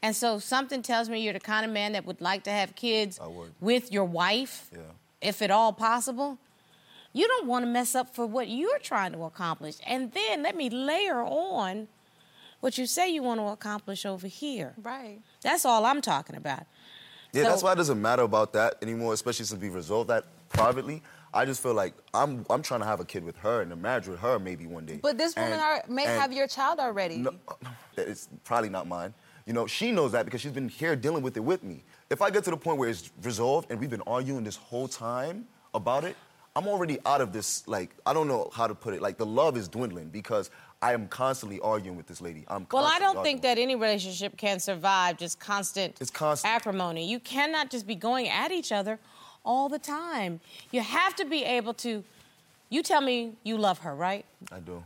And 0.02 0.16
so 0.16 0.38
something 0.38 0.80
tells 0.82 1.08
me 1.10 1.20
you're 1.20 1.34
the 1.34 1.40
kind 1.40 1.64
of 1.66 1.70
man 1.72 1.92
that 1.92 2.06
would 2.06 2.20
like 2.22 2.44
to 2.44 2.50
have 2.50 2.74
kids 2.74 3.18
I 3.22 3.26
would. 3.26 3.52
with 3.60 3.92
your 3.92 4.04
wife, 4.04 4.70
Yeah. 4.72 4.78
if 5.20 5.42
at 5.42 5.50
all 5.50 5.72
possible. 5.74 6.38
You 7.12 7.26
don't 7.26 7.46
want 7.46 7.64
to 7.64 7.70
mess 7.70 7.94
up 7.94 8.14
for 8.14 8.26
what 8.26 8.48
you're 8.48 8.78
trying 8.78 9.12
to 9.12 9.24
accomplish. 9.24 9.76
And 9.86 10.12
then 10.12 10.42
let 10.42 10.56
me 10.56 10.70
layer 10.70 11.22
on 11.22 11.88
what 12.60 12.78
you 12.78 12.86
say 12.86 13.08
you 13.10 13.22
want 13.22 13.40
to 13.40 13.46
accomplish 13.46 14.06
over 14.06 14.26
here. 14.26 14.74
Right. 14.80 15.20
That's 15.42 15.64
all 15.64 15.84
I'm 15.84 16.00
talking 16.00 16.36
about. 16.36 16.64
Yeah, 17.32 17.44
So- 17.44 17.48
that's 17.50 17.62
why 17.62 17.72
it 17.72 17.76
doesn't 17.76 18.00
matter 18.00 18.22
about 18.22 18.52
that 18.52 18.74
anymore, 18.82 19.12
especially 19.14 19.44
since 19.46 19.60
we 19.60 19.68
resolved 19.70 20.10
that 20.10 20.24
privately. 20.48 21.02
I 21.32 21.44
just 21.44 21.62
feel 21.62 21.74
like 21.74 21.94
I'm 22.12 22.44
I'm 22.50 22.60
trying 22.60 22.80
to 22.80 22.86
have 22.86 22.98
a 22.98 23.04
kid 23.04 23.22
with 23.24 23.36
her 23.38 23.62
and 23.62 23.72
a 23.72 23.76
marriage 23.76 24.08
with 24.08 24.18
her 24.18 24.40
maybe 24.40 24.66
one 24.66 24.84
day. 24.84 24.98
But 25.00 25.16
this 25.16 25.36
woman 25.36 25.52
And- 25.52 25.60
are, 25.60 25.82
may 25.88 26.04
have 26.04 26.32
your 26.32 26.48
child 26.48 26.80
already. 26.80 27.18
No, 27.18 27.30
it's 27.96 28.28
probably 28.44 28.68
not 28.68 28.88
mine. 28.88 29.14
You 29.46 29.52
know, 29.52 29.66
she 29.66 29.90
knows 29.92 30.12
that 30.12 30.24
because 30.24 30.40
she's 30.40 30.52
been 30.52 30.68
here 30.68 30.94
dealing 30.96 31.22
with 31.22 31.36
it 31.36 31.40
with 31.40 31.62
me. 31.62 31.82
If 32.10 32.20
I 32.20 32.30
get 32.30 32.42
to 32.44 32.50
the 32.50 32.56
point 32.56 32.78
where 32.78 32.88
it's 32.88 33.10
resolved 33.22 33.70
and 33.70 33.78
we've 33.80 33.90
been 33.90 34.02
arguing 34.08 34.42
this 34.44 34.56
whole 34.56 34.88
time 34.88 35.46
about 35.72 36.02
it, 36.04 36.16
I'm 36.60 36.68
already 36.68 36.98
out 37.06 37.22
of 37.22 37.32
this. 37.32 37.66
Like, 37.66 37.88
I 38.04 38.12
don't 38.12 38.28
know 38.28 38.50
how 38.52 38.66
to 38.66 38.74
put 38.74 38.92
it. 38.92 39.00
Like, 39.00 39.16
the 39.16 39.24
love 39.24 39.56
is 39.56 39.66
dwindling 39.66 40.10
because 40.10 40.50
I 40.82 40.92
am 40.92 41.08
constantly 41.08 41.58
arguing 41.60 41.96
with 41.96 42.06
this 42.06 42.20
lady. 42.20 42.44
I'm 42.48 42.66
Well, 42.70 42.84
I 42.84 42.98
don't 42.98 43.22
think 43.22 43.40
that 43.42 43.56
any 43.56 43.76
relationship 43.76 44.36
can 44.36 44.60
survive 44.60 45.16
just 45.16 45.40
constant, 45.40 45.96
It's 46.02 46.10
constant. 46.10 46.54
acrimony. 46.54 47.08
You 47.08 47.18
cannot 47.18 47.70
just 47.70 47.86
be 47.86 47.94
going 47.94 48.28
at 48.28 48.52
each 48.52 48.72
other 48.72 48.98
all 49.42 49.70
the 49.70 49.78
time. 49.78 50.40
You 50.70 50.82
have 50.82 51.16
to 51.16 51.24
be 51.24 51.44
able 51.44 51.72
to. 51.74 52.04
You 52.68 52.82
tell 52.82 53.00
me 53.00 53.32
you 53.42 53.56
love 53.56 53.78
her, 53.78 53.94
right? 53.94 54.26
I 54.52 54.60
do. 54.60 54.84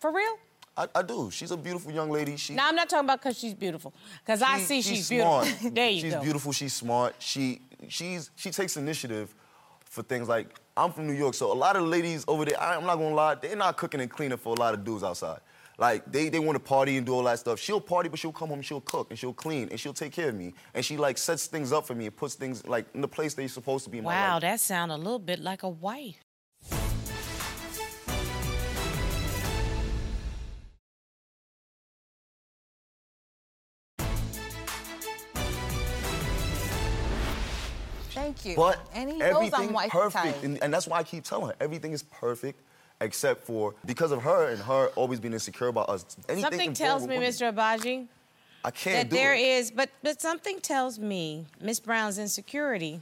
For 0.00 0.10
real? 0.10 0.36
I, 0.76 0.88
I 0.96 1.02
do. 1.02 1.30
She's 1.30 1.52
a 1.52 1.56
beautiful 1.56 1.92
young 1.92 2.10
lady. 2.10 2.36
She. 2.36 2.54
Now 2.54 2.68
I'm 2.68 2.74
not 2.74 2.88
talking 2.88 3.06
about 3.06 3.22
because 3.22 3.38
she's 3.38 3.54
beautiful, 3.54 3.94
because 4.24 4.42
I 4.42 4.58
see 4.58 4.82
she's, 4.82 5.06
smart. 5.06 5.44
beautiful. 5.44 5.70
there 5.74 5.90
you 5.90 6.00
she's 6.00 6.12
go. 6.12 6.18
She's 6.18 6.24
beautiful. 6.24 6.52
She's 6.52 6.74
smart. 6.74 7.14
She 7.20 7.60
she's 7.86 8.30
she 8.34 8.50
takes 8.50 8.76
initiative 8.76 9.32
for 9.94 10.02
things 10.02 10.28
like 10.28 10.60
I'm 10.76 10.92
from 10.92 11.06
New 11.06 11.14
York, 11.14 11.34
so 11.34 11.52
a 11.52 11.54
lot 11.54 11.76
of 11.76 11.84
ladies 11.84 12.24
over 12.26 12.44
there. 12.44 12.60
I, 12.60 12.76
I'm 12.76 12.84
not 12.84 12.96
gonna 12.96 13.14
lie, 13.14 13.36
they're 13.36 13.56
not 13.56 13.76
cooking 13.76 14.00
and 14.00 14.10
cleaning 14.10 14.38
for 14.38 14.54
a 14.54 14.58
lot 14.58 14.74
of 14.74 14.84
dudes 14.84 15.04
outside. 15.04 15.40
Like 15.78 16.10
they 16.10 16.28
they 16.28 16.38
want 16.40 16.56
to 16.56 16.60
party 16.60 16.96
and 16.96 17.06
do 17.06 17.14
all 17.14 17.22
that 17.24 17.38
stuff. 17.38 17.58
She'll 17.58 17.80
party, 17.80 18.08
but 18.08 18.18
she'll 18.18 18.32
come 18.32 18.48
home 18.48 18.58
and 18.58 18.66
she'll 18.66 18.80
cook 18.80 19.08
and 19.10 19.18
she'll 19.18 19.32
clean 19.32 19.68
and 19.70 19.78
she'll 19.78 19.92
take 19.94 20.12
care 20.12 20.28
of 20.28 20.34
me 20.34 20.54
and 20.74 20.84
she 20.84 20.96
like 20.96 21.18
sets 21.18 21.46
things 21.46 21.72
up 21.72 21.86
for 21.86 21.94
me 21.94 22.06
and 22.06 22.16
puts 22.16 22.34
things 22.34 22.66
like 22.66 22.86
in 22.94 23.00
the 23.00 23.08
place 23.08 23.34
they're 23.34 23.48
supposed 23.48 23.84
to 23.84 23.90
be 23.90 23.98
in 23.98 24.04
my 24.04 24.12
Wow, 24.12 24.38
that 24.40 24.60
sounds 24.60 24.92
a 24.92 24.96
little 24.96 25.18
bit 25.18 25.40
like 25.40 25.62
a 25.62 25.68
wife. 25.68 26.23
You. 38.44 38.56
But 38.56 38.78
and 38.94 39.10
he 39.10 39.18
knows 39.18 39.34
everything 39.36 39.68
I'm 39.68 39.72
wife 39.74 39.90
perfect, 39.90 40.42
and, 40.44 40.62
and 40.62 40.72
that's 40.72 40.86
why 40.86 40.98
I 40.98 41.02
keep 41.02 41.24
telling 41.24 41.48
her 41.48 41.56
everything 41.60 41.92
is 41.92 42.02
perfect, 42.02 42.60
except 43.00 43.44
for 43.44 43.74
because 43.86 44.12
of 44.12 44.22
her 44.22 44.50
and 44.50 44.60
her 44.62 44.88
always 44.96 45.20
being 45.20 45.34
insecure 45.34 45.68
about 45.68 45.88
us. 45.88 46.04
Anything 46.28 46.50
Something 46.50 46.72
tells 46.74 47.06
me, 47.06 47.16
Mr. 47.16 47.52
Agbaje, 47.52 48.06
I 48.64 48.70
can't 48.70 49.08
that 49.08 49.10
do 49.10 49.16
there 49.16 49.34
it 49.34 49.40
is, 49.40 49.70
but 49.70 49.90
but 50.02 50.20
something 50.20 50.60
tells 50.60 50.98
me 50.98 51.46
Miss 51.60 51.80
Brown's 51.80 52.18
insecurity. 52.18 53.00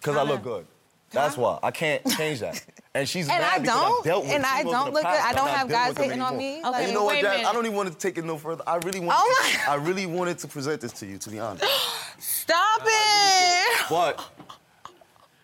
because 0.00 0.16
I 0.16 0.22
look 0.22 0.42
good. 0.42 0.66
That's 1.10 1.38
why 1.38 1.58
I 1.62 1.70
can't 1.70 2.04
change 2.16 2.40
that. 2.40 2.62
And 2.94 3.08
she's 3.08 3.28
And 3.28 3.38
mad 3.38 3.52
I 3.52 3.58
because 3.60 3.78
don't, 3.80 4.04
dealt 4.04 4.24
with 4.24 4.32
and 4.32 4.44
I 4.44 4.62
don't 4.64 4.92
look 4.92 5.04
good. 5.04 5.06
I 5.06 5.32
don't 5.32 5.48
have 5.50 5.68
guys 5.68 5.96
hating 5.96 6.20
on 6.20 6.36
me. 6.36 6.60
Okay, 6.64 6.78
And 6.78 6.88
you 6.88 6.94
know 6.94 7.04
what, 7.04 7.14
minute. 7.22 7.46
I 7.46 7.52
don't 7.52 7.64
even 7.64 7.76
want 7.76 7.92
to 7.92 7.96
take 7.96 8.18
it 8.18 8.24
no 8.24 8.38
further. 8.38 8.64
I 8.66 8.76
really 8.76 8.98
want. 8.98 9.12
Oh 9.20 9.36
to, 9.52 9.58
my- 9.58 9.72
I 9.74 9.76
really 9.76 10.06
wanted 10.06 10.38
to 10.38 10.48
present 10.48 10.80
this 10.80 10.90
to 10.94 11.06
you, 11.06 11.16
to 11.18 11.30
be 11.30 11.38
honest. 11.38 11.64
Stop 12.18 12.80
it! 12.84 13.86
But 13.88 14.28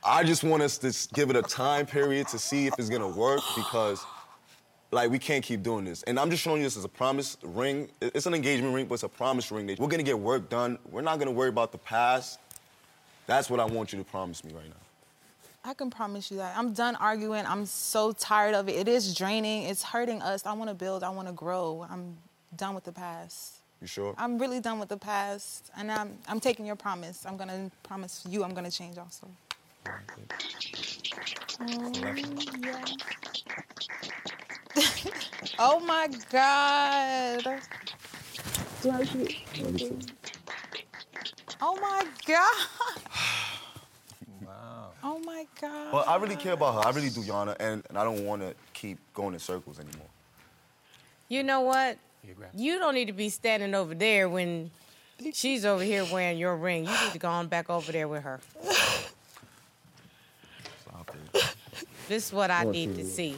I 0.07 0.23
just 0.23 0.45
want 0.45 0.63
us 0.63 0.77
to 0.79 1.15
give 1.15 1.31
it 1.31 1.37
a 1.37 1.43
time 1.43 1.87
period 1.87 2.29
to 2.29 2.39
see 2.39 2.67
if 2.67 2.75
it's 2.79 2.91
gonna 2.91 3.09
work 3.09 3.41
because, 3.57 4.05
like, 4.91 5.11
we 5.11 5.19
can't 5.19 5.43
keep 5.43 5.63
doing 5.63 5.87
this. 5.87 6.03
And 6.03 6.21
I'm 6.21 6.31
just 6.31 6.43
showing 6.43 6.59
you 6.59 6.67
this 6.67 6.77
as 6.77 6.85
a 6.85 6.89
promise 6.89 7.39
ring. 7.43 7.89
It's 8.03 8.27
an 8.27 8.35
engagement 8.35 8.75
ring, 8.75 8.85
but 8.85 8.95
it's 8.95 9.03
a 9.03 9.09
promise 9.09 9.51
ring. 9.51 9.67
that 9.67 9.79
We're 9.79 9.89
gonna 9.89 10.03
get 10.03 10.19
work 10.19 10.51
done. 10.51 10.79
We're 10.91 11.01
not 11.01 11.19
gonna 11.19 11.31
worry 11.31 11.49
about 11.49 11.73
the 11.73 11.79
past. 11.79 12.39
That's 13.27 13.49
what 13.49 13.61
I 13.61 13.65
want 13.65 13.95
you 13.95 13.99
to 13.99 14.05
promise 14.05 14.45
me 14.45 14.53
right 14.53 14.69
now. 14.69 14.75
I 15.65 15.73
can 15.73 15.89
promise 15.89 16.31
you 16.31 16.37
that. 16.37 16.55
I'm 16.55 16.75
done 16.75 16.97
arguing. 16.97 17.47
I'm 17.47 17.65
so 17.65 18.13
tired 18.13 18.55
of 18.55 18.69
it. 18.69 18.73
It 18.73 18.89
is 18.89 19.15
draining. 19.15 19.63
It's 19.63 19.83
hurting 19.83 20.21
us. 20.21 20.45
I 20.45 20.53
want 20.53 20.69
to 20.69 20.75
build. 20.75 21.03
I 21.03 21.09
want 21.09 21.29
to 21.29 21.33
grow. 21.33 21.87
I'm 21.89 22.19
done 22.55 22.75
with 22.75 22.85
the 22.85 22.93
past. 22.93 23.61
You 23.81 23.87
sure? 23.87 24.15
I'm 24.19 24.39
really 24.39 24.61
done 24.61 24.79
with 24.79 24.91
the 24.91 24.99
past, 24.99 25.71
and 25.77 25.91
I'm 25.91 26.19
I'm 26.29 26.41
taking 26.41 26.67
your 26.67 26.77
promise. 26.77 27.25
I'm 27.25 27.39
gonna 27.39 27.71
promise 27.83 28.23
you. 28.29 28.45
I'm 28.45 28.53
gonna 28.53 28.71
change 28.71 28.99
also. 28.99 29.29
Um, 29.87 29.97
oh 35.59 35.81
my 35.81 36.09
God. 36.31 37.61
Oh 41.61 41.79
my 41.81 42.05
God. 42.27 42.67
Wow. 44.45 44.91
Oh 45.03 45.19
my 45.21 45.47
God. 45.61 45.93
But 45.93 46.09
I 46.09 46.17
really 46.17 46.37
care 46.37 46.53
about 46.55 46.75
her. 46.75 46.89
I 46.89 46.91
really 46.93 47.11
do, 47.11 47.21
Yana, 47.21 47.57
and, 47.61 47.83
and 47.89 47.97
I 47.99 48.05
don't 48.05 48.25
want 48.25 48.43
to 48.43 48.55
keep 48.73 48.99
going 49.15 49.35
in 49.35 49.41
circles 49.41 49.79
anymore. 49.79 50.09
You 51.29 51.43
know 51.43 51.61
what? 51.63 51.99
You 52.55 52.79
don't 52.79 52.95
need 52.95 53.07
to 53.07 53.13
be 53.13 53.29
standing 53.29 53.75
over 53.75 53.95
there 53.95 54.29
when 54.29 54.71
she's 55.33 55.65
over 55.65 55.83
here 55.83 56.05
wearing 56.13 56.39
your 56.39 56.57
ring. 56.57 56.85
You 56.85 56.91
need 56.91 57.13
to 57.13 57.19
go 57.19 57.29
on 57.29 57.49
back 57.49 57.71
over 57.71 57.93
there 57.93 58.09
with 58.09 58.23
her. 58.23 58.41
Stop 60.83 61.11
it. 61.35 61.55
This 62.09 62.27
is 62.29 62.33
what 62.33 62.51
I 62.51 62.65
need 62.65 62.97
to 62.97 63.05
see. 63.05 63.37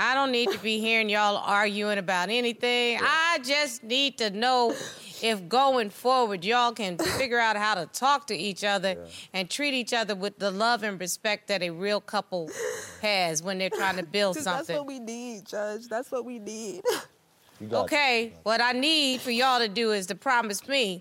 I 0.00 0.14
don't 0.14 0.32
need 0.32 0.50
to 0.50 0.58
be 0.58 0.80
hearing 0.80 1.08
y'all 1.08 1.36
arguing 1.36 1.98
about 1.98 2.28
anything. 2.28 2.98
I 3.02 3.38
just 3.42 3.82
need 3.82 4.18
to 4.18 4.30
know 4.30 4.74
if 5.22 5.48
going 5.48 5.90
forward 5.90 6.44
y'all 6.44 6.72
can 6.72 6.98
figure 6.98 7.38
out 7.38 7.56
how 7.56 7.74
to 7.74 7.86
talk 7.86 8.26
to 8.28 8.36
each 8.36 8.64
other 8.64 9.06
and 9.32 9.48
treat 9.48 9.74
each 9.74 9.92
other 9.92 10.14
with 10.14 10.38
the 10.38 10.50
love 10.50 10.82
and 10.82 11.00
respect 11.00 11.48
that 11.48 11.62
a 11.62 11.70
real 11.70 12.00
couple 12.00 12.50
has 13.00 13.42
when 13.42 13.58
they're 13.58 13.70
trying 13.70 13.96
to 13.96 14.02
build 14.02 14.36
something. 14.40 14.66
That's 14.66 14.78
what 14.78 14.86
we 14.86 14.98
need, 14.98 15.46
Judge. 15.46 15.88
That's 15.88 16.10
what 16.10 16.24
we 16.24 16.38
need. 16.38 16.82
You 17.60 17.68
Okay, 17.72 18.34
what 18.42 18.60
I 18.60 18.72
need 18.72 19.22
for 19.22 19.30
y'all 19.30 19.60
to 19.60 19.68
do 19.68 19.92
is 19.92 20.06
to 20.08 20.14
promise 20.14 20.66
me 20.68 21.00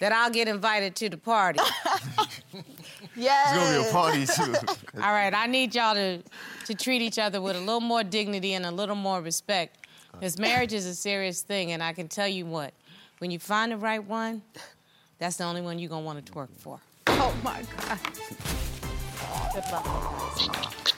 that 0.00 0.12
I'll 0.12 0.30
get 0.30 0.48
invited 0.48 0.96
to 0.96 1.10
the 1.10 1.18
party. 1.18 1.60
yes. 3.16 3.56
It's 3.56 3.64
gonna 3.64 3.82
be 3.82 3.88
a 3.88 3.92
party 3.92 4.26
too. 4.26 4.76
All 5.02 5.12
right, 5.12 5.32
I 5.34 5.46
need 5.46 5.74
y'all 5.74 5.94
to, 5.94 6.22
to 6.66 6.74
treat 6.74 7.02
each 7.02 7.18
other 7.18 7.40
with 7.40 7.56
a 7.56 7.60
little 7.60 7.80
more 7.80 8.02
dignity 8.04 8.54
and 8.54 8.64
a 8.66 8.70
little 8.70 8.96
more 8.96 9.20
respect. 9.20 9.86
Because 10.12 10.38
marriage 10.38 10.72
is 10.72 10.86
a 10.86 10.94
serious 10.94 11.42
thing, 11.42 11.72
and 11.72 11.82
I 11.82 11.92
can 11.92 12.06
tell 12.08 12.28
you 12.28 12.46
what, 12.46 12.72
when 13.18 13.30
you 13.30 13.38
find 13.38 13.72
the 13.72 13.76
right 13.76 14.02
one, 14.02 14.42
that's 15.18 15.36
the 15.36 15.44
only 15.44 15.60
one 15.62 15.78
you're 15.78 15.90
gonna 15.90 16.04
want 16.04 16.24
to 16.24 16.32
twerk 16.32 16.48
for. 16.58 16.78
Oh 17.08 17.34
my 17.42 17.62
God. 17.76 17.98
Good 19.52 19.64
luck. 19.72 20.94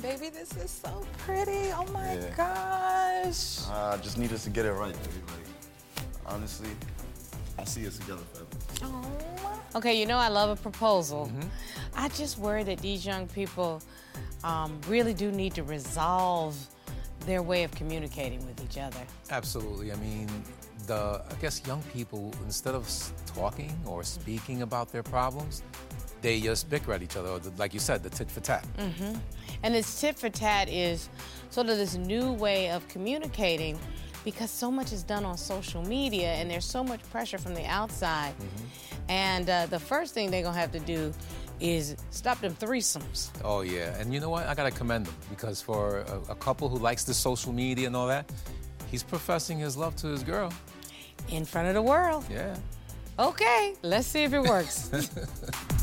Baby, 0.00 0.28
this 0.30 0.56
is 0.56 0.70
so 0.70 1.04
pretty. 1.18 1.72
Oh 1.72 1.84
my 1.92 2.14
Yeah. 2.14 2.30
gosh. 2.36 3.68
I 3.68 3.96
just 4.02 4.16
need 4.16 4.32
us 4.32 4.44
to 4.44 4.50
get 4.50 4.64
it 4.64 4.72
right, 4.72 4.94
baby. 4.94 5.22
Like, 6.28 6.34
honestly, 6.34 6.70
I 7.58 7.64
see 7.64 7.86
us 7.86 7.98
together 7.98 8.22
forever. 8.32 8.94
Oh. 8.94 9.76
Okay, 9.76 9.98
you 9.98 10.06
know 10.06 10.16
I 10.16 10.28
love 10.28 10.50
a 10.50 10.60
proposal. 10.60 11.30
I 11.94 12.08
just 12.10 12.38
worry 12.38 12.64
that 12.64 12.78
these 12.78 13.04
young 13.04 13.26
people 13.28 13.82
um, 14.44 14.80
really 14.88 15.14
do 15.14 15.30
need 15.30 15.54
to 15.54 15.62
resolve 15.62 16.56
their 17.26 17.42
way 17.42 17.64
of 17.64 17.70
communicating 17.72 18.44
with 18.46 18.62
each 18.62 18.78
other. 18.78 19.00
Absolutely. 19.30 19.92
I 19.92 19.96
mean, 19.96 20.28
the 20.86 21.22
I 21.28 21.34
guess 21.40 21.66
young 21.66 21.82
people 21.94 22.32
instead 22.44 22.74
of 22.74 22.88
talking 23.26 23.74
or 23.84 24.02
speaking 24.04 24.62
about 24.62 24.90
their 24.90 25.02
problems, 25.02 25.62
they 26.22 26.40
just 26.40 26.70
bicker 26.70 26.92
at 26.92 27.02
each 27.02 27.16
other, 27.16 27.28
or 27.28 27.38
the, 27.38 27.52
like 27.58 27.74
you 27.74 27.80
said, 27.80 28.02
the 28.02 28.10
tit 28.10 28.30
for 28.30 28.40
tat. 28.40 28.64
Mm 28.78 28.92
-hmm. 28.98 29.20
And 29.62 29.74
this 29.74 30.00
tit 30.00 30.18
for 30.18 30.30
tat 30.30 30.68
is 30.68 31.08
sort 31.50 31.68
of 31.68 31.76
this 31.76 31.94
new 31.94 32.36
way 32.38 32.76
of 32.76 32.82
communicating 32.92 33.78
because 34.24 34.50
so 34.50 34.70
much 34.70 34.92
is 34.92 35.02
done 35.02 35.24
on 35.24 35.36
social 35.36 35.82
media 35.82 36.32
and 36.34 36.50
there's 36.50 36.64
so 36.64 36.82
much 36.84 37.00
pressure 37.10 37.38
from 37.38 37.54
the 37.54 37.64
outside. 37.66 38.34
And 39.08 39.48
uh, 39.48 39.66
the 39.66 39.78
first 39.78 40.14
thing 40.14 40.30
they're 40.30 40.42
gonna 40.42 40.58
have 40.58 40.72
to 40.72 40.80
do 40.80 41.14
is 41.60 41.96
stop 42.10 42.40
them 42.40 42.54
threesomes. 42.54 43.30
Oh 43.42 43.62
yeah, 43.62 43.98
and 43.98 44.12
you 44.12 44.20
know 44.20 44.28
what? 44.30 44.46
I 44.46 44.54
gotta 44.54 44.70
commend 44.70 45.06
them 45.06 45.14
because 45.30 45.60
for 45.62 46.00
a, 46.00 46.32
a 46.32 46.34
couple 46.34 46.68
who 46.68 46.78
likes 46.78 47.04
the 47.04 47.14
social 47.14 47.52
media 47.52 47.86
and 47.86 47.96
all 47.96 48.06
that, 48.08 48.30
he's 48.90 49.02
professing 49.02 49.58
his 49.58 49.76
love 49.76 49.96
to 49.96 50.08
his 50.08 50.22
girl. 50.22 50.52
in 51.30 51.44
front 51.44 51.68
of 51.68 51.74
the 51.74 51.82
world. 51.82 52.24
Yeah. 52.30 52.56
Okay, 53.18 53.74
let's 53.82 54.06
see 54.06 54.22
if 54.24 54.32
it 54.32 54.40
works. 54.42 54.90